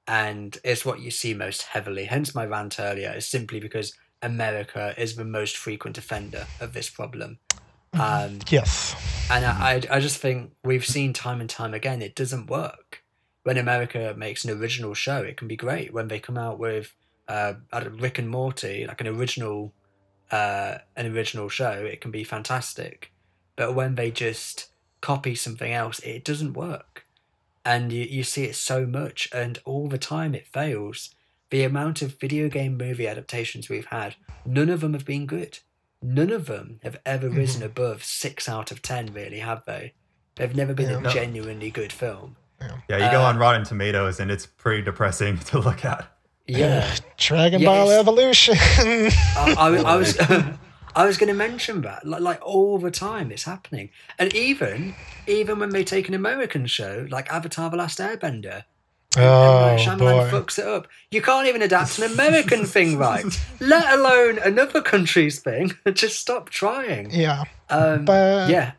[0.06, 2.06] And it's what you see most heavily.
[2.06, 6.90] Hence, my rant earlier is simply because America is the most frequent offender of this
[6.90, 7.38] problem.
[7.92, 8.94] Um, yes,
[9.30, 13.04] and I I just think we've seen time and time again it doesn't work.
[13.44, 15.92] When America makes an original show, it can be great.
[15.92, 16.94] When they come out with
[17.31, 17.55] uh,
[17.99, 19.72] Rick and Morty, like an original,
[20.31, 23.12] uh, an original show, it can be fantastic.
[23.57, 24.66] But when they just
[25.01, 27.07] copy something else, it doesn't work.
[27.64, 31.14] And you, you see it so much, and all the time it fails.
[31.51, 34.14] The amount of video game movie adaptations we've had,
[34.47, 35.59] none of them have been good.
[36.03, 39.93] None of them have ever risen above six out of ten, really, have they?
[40.37, 41.11] They've never been Yeah.
[41.11, 42.37] a genuinely good film.
[42.89, 46.11] Yeah, you go Uh, on Rotten Tomatoes and it's pretty depressing to look at.
[46.59, 46.94] Yeah.
[47.16, 48.57] Dragon Ball Evolution.
[48.59, 50.18] I, I, I was
[50.96, 54.94] I was going to mention that like, like all the time it's happening, and even
[55.26, 58.64] even when they take an American show like Avatar: The Last Airbender,
[59.16, 59.98] oh Shyamalan
[60.30, 60.88] boy, fucks it up.
[61.11, 63.24] You can't even adapt an American thing right,
[63.61, 65.72] let alone another country's thing.
[65.92, 67.11] Just stop trying.
[67.12, 67.44] yeah.
[67.68, 68.72] Um, But- yeah,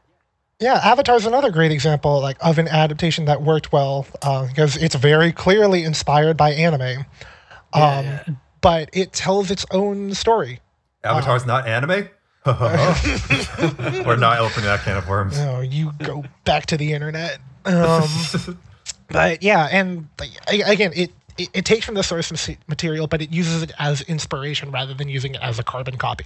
[0.59, 4.95] Yeah, Avatar's another great example, like of an adaptation that worked well uh, because it's
[4.95, 7.05] very clearly inspired by anime,
[7.73, 8.23] um, yeah.
[8.61, 10.59] but it tells its own story.
[11.03, 12.09] Avatar's not anime?
[12.45, 15.37] We're not opening that can of worms.
[15.37, 17.39] No, you go back to the internet.
[17.63, 18.07] Um,
[19.07, 23.31] but yeah, and like, again, it, it it takes from the source material, but it
[23.31, 26.25] uses it as inspiration rather than using it as a carbon copy.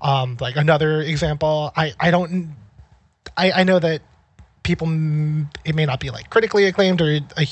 [0.00, 2.54] Um, like another example, I I don't,
[3.36, 4.00] I I know that
[4.62, 7.46] people mm, it may not be like critically acclaimed or a,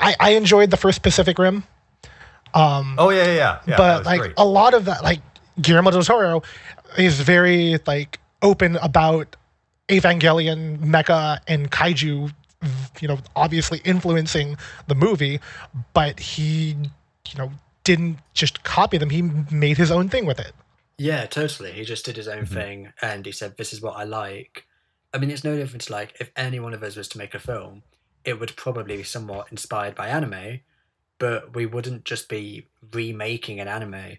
[0.00, 1.64] I I enjoyed the first Pacific Rim.
[2.54, 3.60] Um, oh yeah, yeah, yeah.
[3.66, 4.34] yeah but like great.
[4.36, 5.20] a lot of that like
[5.60, 6.42] guillermo del toro
[6.96, 9.36] is very like open about
[9.88, 12.32] evangelion mecha and kaiju
[13.00, 15.40] you know obviously influencing the movie
[15.92, 16.76] but he
[17.28, 17.50] you know
[17.82, 20.52] didn't just copy them he made his own thing with it
[20.98, 21.72] Yeah, totally.
[21.72, 22.54] He just did his own mm-hmm.
[22.54, 24.66] thing and he said, This is what I like.
[25.12, 27.34] I mean, it's no different to like if any one of us was to make
[27.34, 27.82] a film,
[28.24, 30.60] it would probably be somewhat inspired by anime,
[31.18, 34.18] but we wouldn't just be remaking an anime.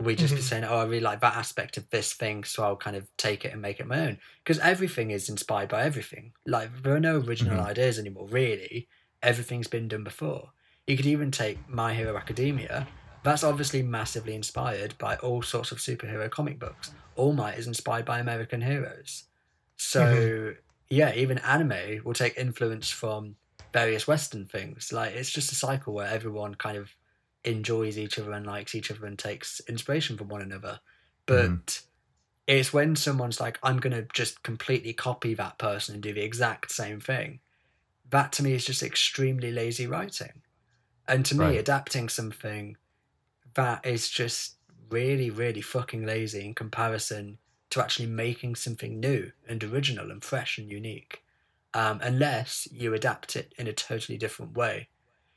[0.00, 0.44] We'd just be Mhm.
[0.44, 3.44] saying, Oh, I really like that aspect of this thing, so I'll kind of take
[3.44, 4.18] it and make it my own.
[4.42, 6.32] Because everything is inspired by everything.
[6.46, 7.66] Like, there are no original Mhm.
[7.66, 8.88] ideas anymore, really.
[9.22, 10.52] Everything's been done before.
[10.86, 12.88] You could even take My Hero Academia.
[13.22, 16.92] That's obviously massively inspired by all sorts of superhero comic books.
[17.14, 19.24] All Might is inspired by American heroes.
[19.76, 20.56] So,
[20.90, 23.36] yeah, even anime will take influence from
[23.74, 24.92] various Western things.
[24.92, 26.94] Like, it's just a cycle where everyone kind of
[27.42, 30.78] enjoys each other and likes each other and takes inspiration from one another.
[31.26, 31.82] But mm.
[32.46, 36.22] it's when someone's like, I'm going to just completely copy that person and do the
[36.22, 37.40] exact same thing.
[38.08, 40.42] That to me is just extremely lazy writing.
[41.08, 41.58] And to me, Right.
[41.58, 42.76] adapting something
[43.54, 44.54] that is just
[44.88, 47.38] really, really fucking lazy in comparison
[47.70, 51.23] to actually making something new and original and fresh and unique.
[51.74, 54.88] Um, unless you adapt it in a totally different way.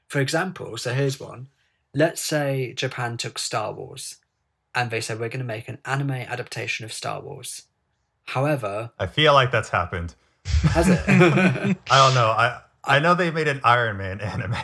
[0.08, 1.48] For example, so here's one.
[1.94, 4.18] Let's say Japan took Star Wars
[4.76, 7.64] and they said, we're going to make an anime adaptation of Star Wars.
[8.26, 10.14] However, I feel like that's happened.
[10.46, 11.00] has it?
[11.10, 12.28] I don't know.
[12.28, 14.56] I I know they made an Iron Man anime.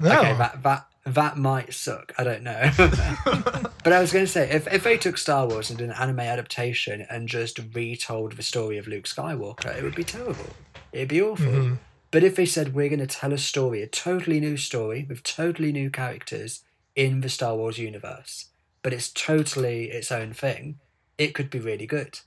[0.00, 0.18] no.
[0.18, 2.12] Okay, that that that might suck.
[2.16, 2.70] I don't know.
[2.76, 5.96] but I was going to say, if if they took Star Wars and did an
[5.96, 10.46] anime adaptation and just retold the story of Luke Skywalker, it would be terrible.
[10.92, 11.46] It'd be awful.
[11.46, 11.78] Mhm.
[12.10, 15.22] But if they said we're going to tell a story, a totally new story with
[15.22, 16.62] totally new characters
[16.94, 18.50] in the Star Wars universe,
[18.82, 20.78] but it's totally its own thing,
[21.16, 22.20] it could be really good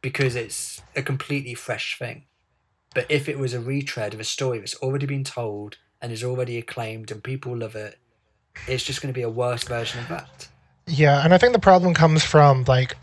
[0.00, 2.24] because it's a completely fresh thing.
[2.94, 6.24] But if it was a retread of a story that's already been told and is
[6.24, 7.98] already acclaimed and people love it,
[8.66, 10.48] it's just going to be a worse version of that.
[10.86, 12.96] Yeah, and I think the problem comes from like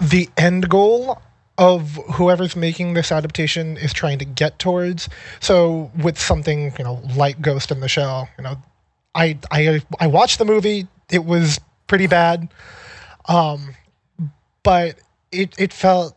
[0.00, 1.22] the end goal
[1.56, 5.08] of whoever's making this adaptation is trying to get towards.
[5.40, 8.56] So with something, you know, like Ghost in the Shell, you know,
[9.14, 12.48] I I I watched the movie, it was pretty bad.
[13.28, 13.74] Um
[14.64, 14.96] but
[15.30, 16.16] it it felt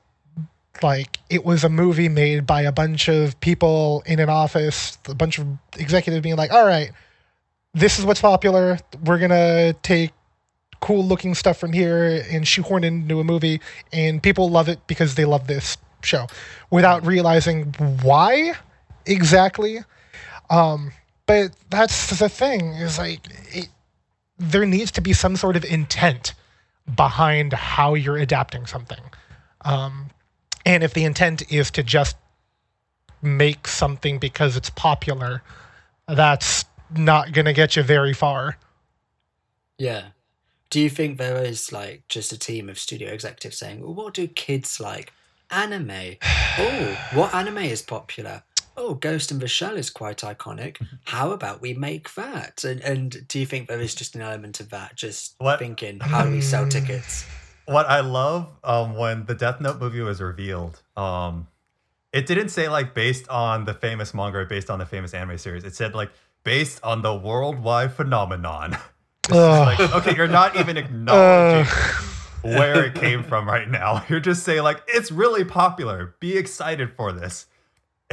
[0.83, 5.15] like it was a movie made by a bunch of people in an office, a
[5.15, 5.47] bunch of
[5.77, 6.91] executives being like, "All right,
[7.73, 8.79] this is what's popular.
[9.03, 10.11] We're going to take
[10.79, 13.59] cool looking stuff from here and shoehorn into a movie
[13.91, 16.27] and people love it because they love this show
[16.69, 17.63] without realizing
[18.03, 18.53] why
[19.05, 19.79] exactly
[20.49, 20.91] um
[21.25, 23.21] but that's the thing is like
[23.51, 23.69] it,
[24.37, 26.35] there needs to be some sort of intent
[26.95, 29.01] behind how you're adapting something
[29.65, 30.09] um
[30.67, 32.15] and if the intent is to just
[33.21, 35.41] make something because it's popular
[36.07, 36.65] that's
[36.95, 38.57] not going to get you very far
[39.79, 40.03] Yeah.
[40.69, 44.13] Do you think there is like just a team of studio executives saying, well, what
[44.13, 45.13] do kids like?
[45.49, 46.17] Anime.
[46.59, 48.41] Oh, what anime is popular?
[48.75, 50.77] Oh, Ghost in the Shell is quite iconic.
[51.05, 52.63] How about we make that?
[52.63, 54.95] And and do you think there is just an element of that?
[54.95, 57.23] Just What- thinking, how do we sell tickets?
[57.67, 61.47] what I love um, when the Death Note movie was revealed, um,
[62.11, 65.37] it didn't say like based on the famous manga or based on the famous anime
[65.37, 65.63] series.
[65.63, 66.09] It said like
[66.43, 68.77] based on the worldwide phenomenon.
[69.29, 71.69] Like, okay, you're not even acknowledging
[72.43, 74.05] where it came from right now.
[74.09, 76.15] You're just saying like it's really popular.
[76.21, 77.47] Be excited for this,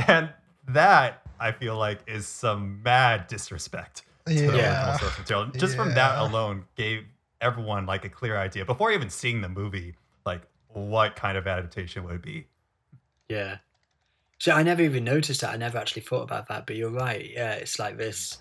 [0.09, 0.31] and
[0.67, 4.99] that I feel like is some mad disrespect Yeah.
[5.57, 7.05] Just from that alone gave
[7.45, 12.03] everyone like a clear idea before even seeing the movie, like what kind of adaptation
[12.05, 12.47] would it be.
[13.29, 13.59] Yeah.
[14.39, 15.53] So I never even noticed that.
[15.55, 16.67] I never actually thought about that.
[16.67, 17.31] But you're right.
[17.31, 18.39] Yeah, it's like this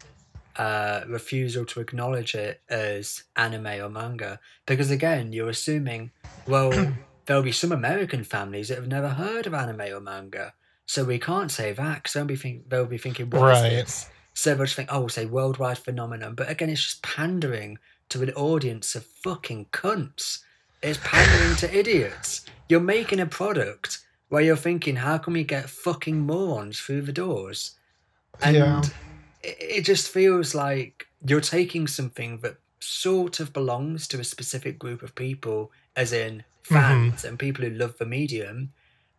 [0.57, 4.39] uh, refusal to acknowledge it as anime or manga.
[4.65, 6.11] Because again, you're assuming,
[6.47, 6.71] well,
[7.25, 10.53] there'll be some American families that have never heard of anime or manga.
[10.85, 13.69] So we can't say that because they'll be, think- they'll be thinking, what is Right.
[13.69, 14.09] this?
[14.33, 16.33] So they'll just think, oh, we'll say worldwide phenomenon.
[16.35, 17.77] But again, it's just pandering
[18.13, 20.43] to an audience of fucking cunts.
[20.83, 22.45] It's pandering to idiots.
[22.69, 27.11] You're making a product where you're thinking, how can we get fucking morons through the
[27.11, 27.75] doors?
[28.39, 28.83] And Yeah.
[29.41, 34.77] it, it just feels like you're taking something that sort of belongs to a specific
[34.77, 36.75] group of people, as in mm-hmm.
[36.75, 38.73] fans and people who love the medium,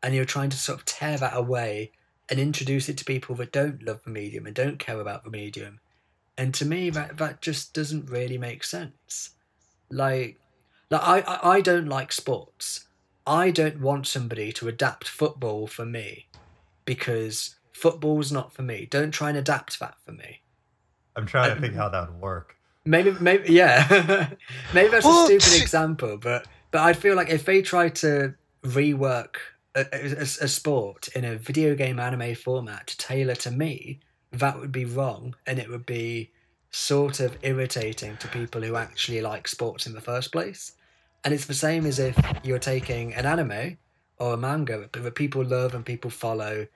[0.05, 1.91] and you're trying to sort of tear that away
[2.29, 5.31] and introduce it to people that don't love the medium and don't care about the
[5.31, 5.81] medium.
[6.37, 9.31] And to me, that that just doesn't really make sense.
[9.91, 10.39] Like,
[10.91, 12.87] like I, I, I don't like sports.
[13.27, 16.27] I don't want somebody to adapt football for me
[16.85, 18.87] because football's not for me.
[18.91, 20.43] Don't try and adapt that for me.
[21.17, 22.57] I'm trying to think how that would work.
[22.85, 24.29] Maybe, maybe, yeah.
[24.75, 27.89] maybe that's Well, a stupid see- example, but but I feel like if they try
[27.91, 29.37] to rework
[29.77, 34.01] a, a, a sport in a video game anime format to tailor to me,
[34.39, 36.31] that would be wrong, and it would be
[36.71, 40.73] sort of irritating to people who actually like sports in the first place.
[41.25, 43.79] And it's the same as if you're taking an anime
[44.19, 46.67] or a manga that people love and people follow,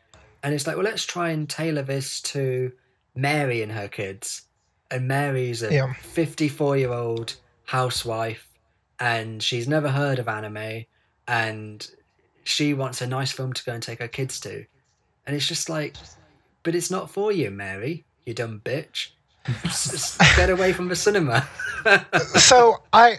[0.43, 2.73] and it's like, well, let's try and tailor this to
[3.15, 4.43] Mary and her kids.
[4.91, 5.93] And Mary's a Yeah.
[5.95, 8.49] 54 year old housewife,
[8.99, 10.85] and she's never heard of anime,
[11.27, 11.91] and
[12.45, 14.65] she wants a nice film to go and take her kids to.
[15.27, 15.95] And it's just like,
[16.63, 19.11] but it's not for you, Mary, you dumb bitch.
[20.37, 21.49] Get away from the cinema.
[22.35, 23.13] so I,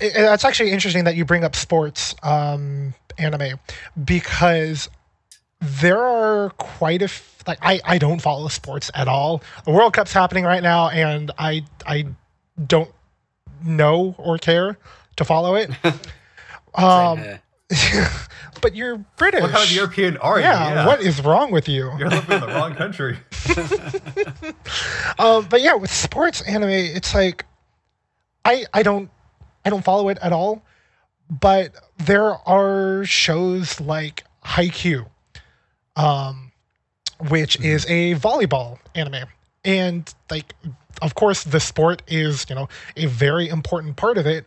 [0.00, 3.58] it, it's actually interesting that you bring up sports um, anime
[4.04, 4.88] because
[5.60, 9.42] there are quite a f- like I, I don't follow sports at all.
[9.64, 12.06] The World Cup's happening right now, and I I
[12.66, 12.90] don't
[13.64, 14.78] know or care
[15.16, 15.70] to follow it.
[16.72, 17.18] Um.
[18.60, 19.42] but you're British.
[19.42, 20.44] What kind of European are you?
[20.44, 21.90] yeah, what is wrong with you?
[21.98, 23.18] You're living in the wrong country.
[25.18, 27.44] Um, but yeah, with sports anime, it's like
[28.44, 29.10] I I don't
[29.64, 30.62] I don't follow it at all.
[31.28, 35.06] But there are shows like Haikyuu,
[35.96, 36.52] um,
[37.28, 39.28] which is a volleyball anime,
[39.64, 40.54] and like
[41.02, 44.46] of course the sport is you know a very important part of it.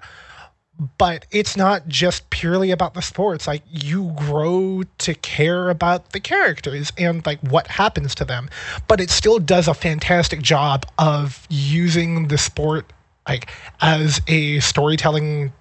[0.97, 3.47] But it's not just purely about the sports.
[3.47, 8.49] Like you grow to care about the characters and like what happens to them.
[8.87, 12.91] But it still does a fantastic job of using the sport
[13.27, 13.49] like
[13.81, 15.53] as a storytelling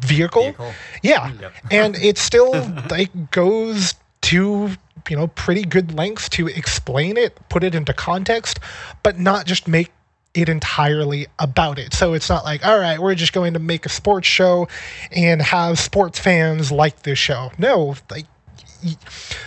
[0.00, 0.42] vehicle.
[0.42, 0.72] Vehicle.
[1.02, 1.30] Yeah.
[1.30, 1.52] Mm, yep.
[1.70, 2.52] And it still
[2.90, 4.70] like goes to
[5.08, 8.58] you know pretty good lengths to explain it, put it into context,
[9.02, 9.92] but not just make
[10.34, 11.94] it entirely about it.
[11.94, 14.68] So it's not like, all right, we're just going to make a sports show
[15.12, 17.52] and have sports fans like this show.
[17.56, 18.26] No, like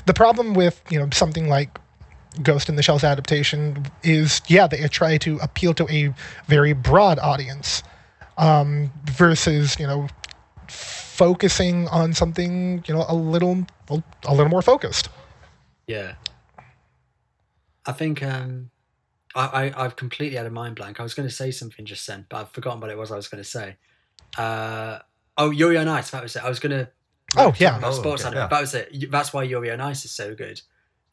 [0.05, 1.77] the problem with you know something like
[2.41, 6.13] Ghost in the Shell's adaptation is yeah they try to appeal to a
[6.47, 7.83] very broad audience
[8.37, 10.07] um, versus you know
[10.67, 15.09] focusing on something you know a little a little more focused.
[15.87, 16.13] Yeah,
[17.85, 18.69] I think um,
[19.37, 20.99] I, I have completely had a mind blank.
[20.99, 23.15] I was going to say something just then, but I've forgotten what it was I
[23.15, 23.75] was going to say.
[24.37, 24.99] Uh,
[25.37, 26.09] oh, Yuri on Ice.
[26.11, 26.43] That was it.
[26.43, 26.89] I was going to.
[27.35, 28.39] Oh yeah, Oh, sports okay, anime.
[28.43, 28.47] yeah.
[28.47, 29.11] That was it.
[29.11, 30.61] That's why Yuri on Ice is so good.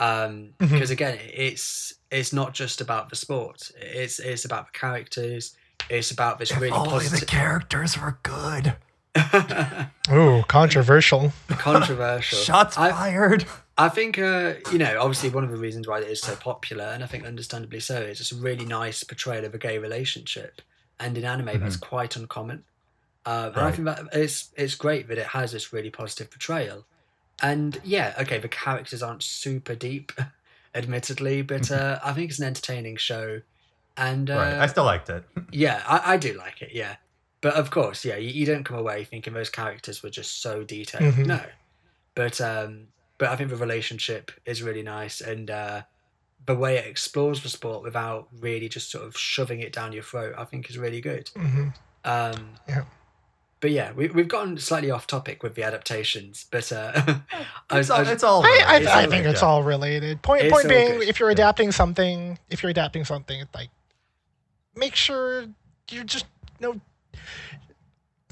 [0.01, 3.71] Um, because again, it's it's not just about the sport.
[3.77, 5.57] It's it's about the characters.
[5.91, 8.77] It's about this really positive, characters were good.
[10.13, 11.33] ooh controversial.
[11.49, 12.39] controversial.
[12.45, 13.45] Shots fired.
[13.45, 13.47] I
[13.89, 17.03] think, uh, you know, obviously one of the reasons why it is so popular, and
[17.03, 20.63] I think understandably so, is it's a really nice portrayal of a gay relationship.
[21.01, 22.63] And in anime, that's quite uncommon.
[23.27, 26.85] Uh, and I think that it's, it's great that it has this really positive portrayal.
[27.43, 30.13] And yeah, okay, the characters aren't super deep,
[30.75, 33.41] admittedly, but uh, I think it's an entertaining show.
[33.97, 34.55] And uh, right.
[34.55, 35.25] I still liked it.
[35.53, 36.71] yeah, I, I do like it.
[36.73, 36.97] Yeah,
[37.41, 40.65] but of course, yeah, you, you don't come away thinking those characters were just so
[40.65, 41.15] detailed.
[41.15, 41.27] Mhm.
[41.27, 41.41] No,
[42.15, 42.89] but um,
[43.19, 45.83] but I think the relationship is really nice, and uh,
[46.47, 50.03] the way it explores the sport without really just sort of shoving it down your
[50.03, 51.29] throat, I think is really good.
[51.37, 51.69] hmm
[52.05, 52.85] Um, Yeah.
[53.61, 56.93] But yeah, we, we've gotten slightly off topic with the adaptations, but uh,
[57.71, 58.67] I It's all, I was- it's all I, related.
[58.67, 60.21] I, It's I all think good, it's all related.
[60.23, 61.35] Point It's point being, good, if you're yeah.
[61.35, 63.71] adapting something, if you're adapting something, like
[64.77, 65.47] make sure
[65.91, 66.27] you're just
[66.61, 66.81] you know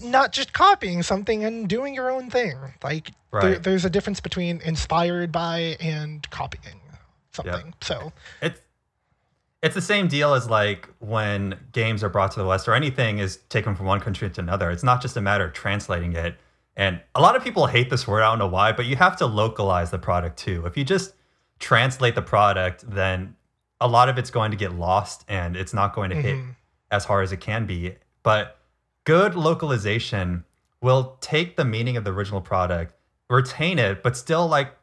[0.02, 2.58] not just copying something and doing your own thing.
[2.82, 6.80] Like there, there's a difference between inspired by and copying
[7.32, 7.74] something.
[7.80, 8.60] So it's
[9.62, 13.18] it's the same deal as like when games are brought to the West or anything
[13.18, 14.70] is taken from one country to another.
[14.70, 16.34] It's not just a matter of translating it.
[16.76, 18.22] And a lot of people hate this word.
[18.22, 20.66] I don't know why, but you have to localize the product too.
[20.66, 21.14] If you just
[21.60, 23.36] translate the product, then
[23.80, 26.56] a lot of it's going to get lost and it's not going to hit Mhm.
[26.90, 27.94] as hard as it can be.
[28.22, 28.58] But
[29.04, 30.44] good localization
[30.80, 32.94] will take the meaning of the original product,
[33.30, 34.74] retain it, but still like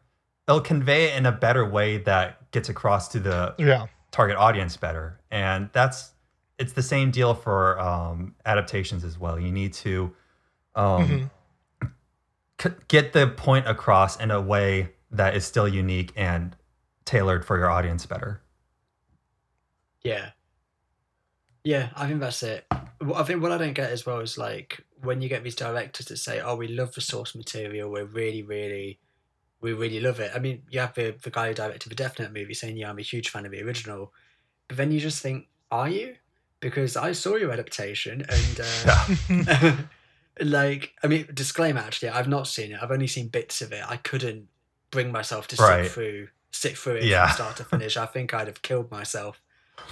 [0.48, 3.86] it'll convey it in a better way that gets across to the yeah.
[4.12, 5.20] target audience better.
[5.30, 6.12] And that's
[6.58, 9.40] it's the same deal for um, adaptations as well.
[9.40, 10.14] You need to
[10.76, 11.30] um,
[11.82, 11.92] Mhm.
[12.62, 16.56] c- get the point across in a way that is still unique and
[17.06, 18.42] tailored for your audience better.
[20.04, 20.32] Yeah.
[21.64, 22.66] Yeah, I think that's it.
[23.00, 25.56] What- I think what I don't get as well is like when you get these
[25.56, 27.90] directors that say, "Oh, we love the source material.
[27.90, 29.00] We're really, really,
[29.62, 32.20] we really love it." I mean, you have the the guy who directed the Death
[32.20, 34.14] Note movie saying, "Yeah, I'm a huge fan of the original,"
[34.68, 36.16] but then you just think, "Are you?"
[36.60, 39.78] Because I saw your adaptation, and uh,
[40.42, 41.80] like, I mean, disclaimer.
[41.80, 42.80] Actually, I've not seen it.
[42.82, 43.84] I've only seen bits of it.
[43.88, 44.48] I couldn't
[44.92, 45.84] bring myself to Right.
[45.86, 47.28] sit through sit through it Yeah.
[47.28, 47.96] from start to finish.
[47.96, 49.40] I think I'd have killed myself.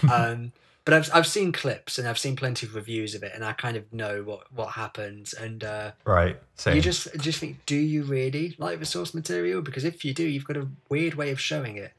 [0.12, 0.52] Um,
[0.88, 3.52] but I've I've seen clips and I've seen plenty of reviews of it, and I
[3.52, 5.34] kind of know what what happens.
[5.34, 6.40] And uh, right.
[6.56, 6.78] Same.
[6.78, 9.62] you just just think, do you really like the source material?
[9.62, 11.92] Because if you do, you've got a weird way of showing it.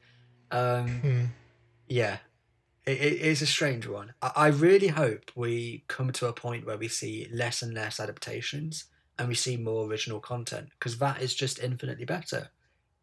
[0.49, 1.27] Um, Mhm.
[1.87, 2.17] yeah,
[2.87, 4.15] it, it is a strange one.
[4.23, 7.99] I, I really hope we come to a point where we see less and less
[7.99, 8.85] adaptations
[9.19, 12.49] and we see more original content because that is just infinitely better.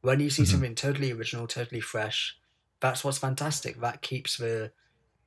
[0.01, 0.47] When you see Mhm.
[0.49, 2.37] something totally original, totally fresh,
[2.81, 3.81] that's what's fantastic.
[3.81, 4.73] That keeps the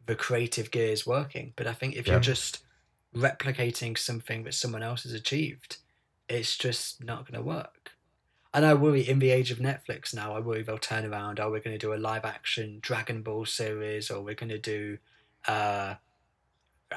[0.10, 1.54] the creative gears working.
[1.56, 2.14] But I think if Yeah.
[2.14, 2.64] you're just
[3.16, 5.78] replicating something that someone else has achieved,
[6.28, 7.92] it's just not going to work.
[8.52, 11.40] And I worry in the age of Netflix now, I worry they'll turn around.
[11.40, 14.58] Oh, we're going to do a live action Dragon Ball series, or we're going to
[14.58, 14.98] do
[15.48, 15.96] uh,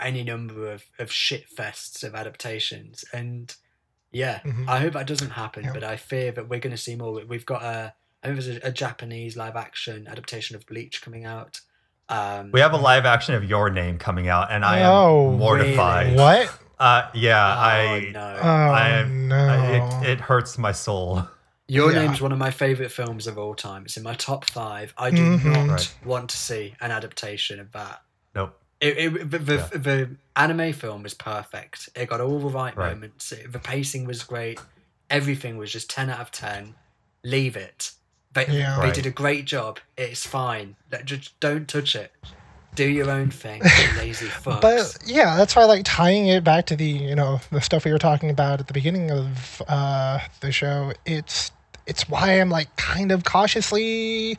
[0.01, 3.05] any number of, of shit fests of adaptations.
[3.13, 3.55] And
[4.11, 4.67] yeah, Mhm.
[4.69, 5.73] I hope that doesn't happen, Yeah.
[5.75, 7.13] but I fear that we're going to see more.
[7.27, 11.27] We've got a, I think there's a, a Japanese live action adaptation of Bleach coming
[11.27, 11.61] out.
[12.09, 15.31] Um, we have a live action of your name coming out, and I am Oh,
[15.33, 16.07] mortified.
[16.09, 16.17] really?
[16.19, 16.59] What?
[16.79, 18.39] Uh, yeah, oh, I, no.
[18.43, 19.37] Oh I am- no!
[19.49, 21.27] I- it, it hurts my soul.
[21.69, 22.03] Your Yeah.
[22.07, 23.85] Name's one of my favorite films of all time.
[23.85, 24.93] It's in my top five.
[24.99, 25.45] I do Mhm.
[25.45, 25.95] not Right.
[26.05, 28.03] want to see an adaptation of that.
[28.35, 28.59] Nope.
[28.81, 29.67] It, it, the, the, Yeah.
[29.73, 31.89] the anime film was perfect.
[31.95, 32.95] It got all the right, Right.
[32.95, 33.31] moments.
[33.31, 34.61] It- the pacing was great.
[35.09, 36.75] Everything was just 10 out of 10.
[37.23, 37.93] Leave it.
[38.35, 38.77] They, Yeah.
[38.77, 38.95] they Right.
[38.95, 39.79] did a great job.
[39.97, 40.77] It's fine.
[41.05, 42.13] Just don't touch it.
[42.75, 43.61] Do your own thing,
[43.99, 44.63] lazy fucks.
[44.63, 47.93] But yeah, that's why like tying it back to the you know the stuff we
[47.93, 50.93] were talking about at the beginning of uh, the show.
[51.05, 51.53] It's
[51.87, 54.39] it's why I'm like kind of cautiously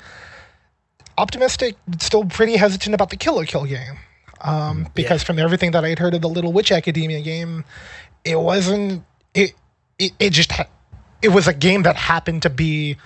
[1.18, 4.00] optimistic, still pretty hesitant about the Kill la Kill game.
[4.41, 5.28] Um, because Yeah.
[5.28, 7.64] from everything that I'd heard of the Little Witch Academia game,
[8.26, 9.54] it wasn't it
[10.00, 10.66] it, it just ha-
[11.22, 12.98] it was a game that happened to be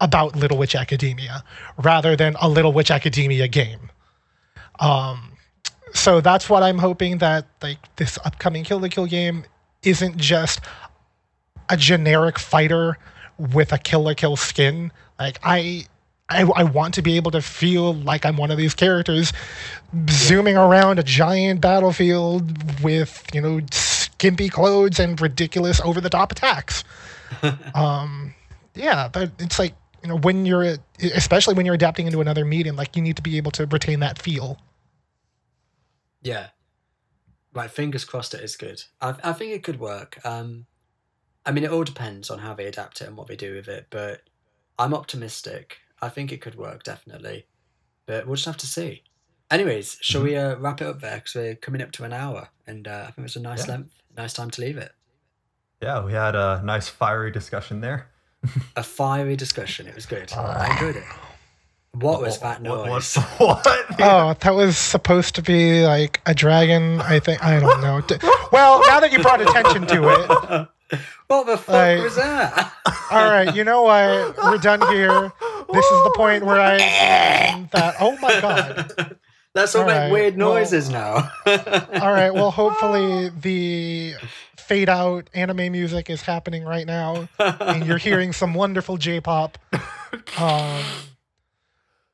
[0.00, 1.44] about Little Witch Academia
[1.78, 3.90] rather than a Little Witch Academia game.
[4.80, 5.32] Um,
[5.94, 9.44] so that's what I'm hoping that like this upcoming Kill la Kill game
[9.82, 10.60] isn't just
[11.68, 12.98] a generic fighter
[13.38, 14.92] with a Kill la Kill skin.
[15.18, 15.86] Like I.
[16.26, 19.30] I, I want to be able to feel like I'm one of these characters
[20.08, 26.32] zooming around a giant battlefield with, you know, skimpy clothes and ridiculous over the top
[26.32, 26.82] attacks.
[27.74, 28.34] um,
[28.74, 29.74] yeah, but it's like,
[30.04, 33.22] you know, when you're, especially when you're adapting into another medium, like you need to
[33.22, 34.58] be able to retain that feel.
[36.22, 36.48] Yeah.
[37.54, 38.82] Right, fingers crossed it is good.
[39.00, 40.18] I, I think it could work.
[40.24, 40.66] Um,
[41.46, 43.66] I mean, it all depends on how they adapt it and what they do with
[43.68, 44.22] it, but
[44.78, 45.78] I'm optimistic.
[46.02, 47.46] I think it could work, definitely.
[48.06, 49.04] But we'll just have to see.
[49.50, 51.16] Anyways, shall we uh, wrap it up there?
[51.16, 53.74] Because we're coming up to an hour, and uh, I think it's a nice Yeah.
[53.74, 54.92] length, nice time to leave it.
[55.80, 58.10] Yeah, we had a nice fiery discussion there.
[58.76, 59.86] A fiery discussion.
[59.86, 60.32] It was good.
[60.32, 61.04] I enjoyed it.
[61.92, 63.14] What was that What- noise?
[63.14, 63.64] What?
[63.66, 63.86] what?
[64.00, 67.00] Oh, that was supposed to be like a dragon.
[67.00, 68.00] I think I don't know.
[68.00, 68.16] D-
[68.50, 72.72] Well, now that you brought attention to it, what the fuck I- was that?
[73.12, 73.54] all right.
[73.54, 74.36] You know what?
[74.42, 75.32] We're done here.
[75.72, 76.78] This is the point where I
[77.72, 77.94] that.
[78.00, 79.16] Oh my god.
[79.54, 81.30] Let's all, All make right, weird well- noises now.
[81.46, 82.34] All right.
[82.34, 84.14] Well, hopefully the
[84.66, 89.58] fade out anime music is happening right now, and you're hearing some wonderful J-pop.
[90.38, 90.82] Um,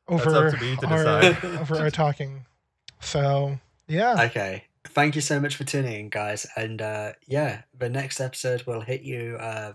[0.09, 1.25] over to our,
[1.61, 2.45] over our talking.
[3.01, 4.25] So yeah.
[4.27, 4.65] Okay.
[4.89, 6.47] Thank you so much for tuning in, guys.
[6.57, 9.75] And uh, yeah, the next episode will hit you uh,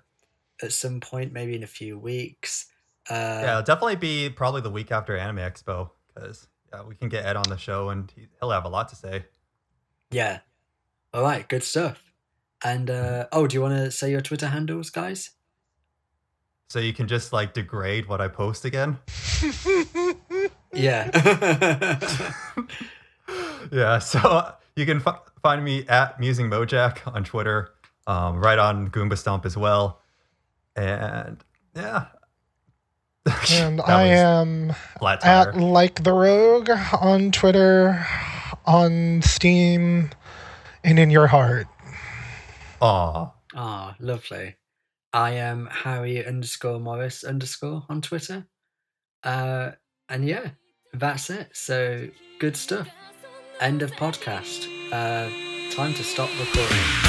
[0.61, 2.65] at some point, maybe in a few weeks.
[3.09, 3.13] Uh,
[3.43, 7.25] Yeah, it'll definitely be probably the week after Anime Expo because yeah, we can get
[7.25, 9.25] Ed on the show and he'll have a lot to say.
[10.11, 10.39] yeah.
[11.13, 11.47] All right.
[11.47, 12.04] Good stuff.
[12.65, 15.31] And uh, oh, do you want to say your Twitter handles, guys?
[16.67, 18.97] So you can just like degrade what I post again.
[20.75, 21.09] Yeah.
[23.71, 27.71] yeah, so you can f- find me at Musing Mojak on Twitter,
[28.07, 30.01] um, right on Goomba Stomp as well.
[30.75, 31.43] And
[31.75, 32.07] yeah.
[33.51, 38.05] and I am at like the rogue on Twitter,
[38.65, 40.09] on Steam,
[40.83, 41.67] and in your heart.
[42.81, 43.31] Aw.
[43.55, 44.55] Ah, lovely.
[45.13, 48.47] I am Harry underscore Morris underscore on Twitter.
[49.23, 49.71] Uh,
[50.09, 50.49] and yeah,
[50.93, 51.49] that's it.
[51.53, 52.09] So
[52.39, 52.89] good stuff.
[53.61, 54.67] End of podcast.
[54.91, 55.29] Uh,
[55.73, 57.04] time to stop recording.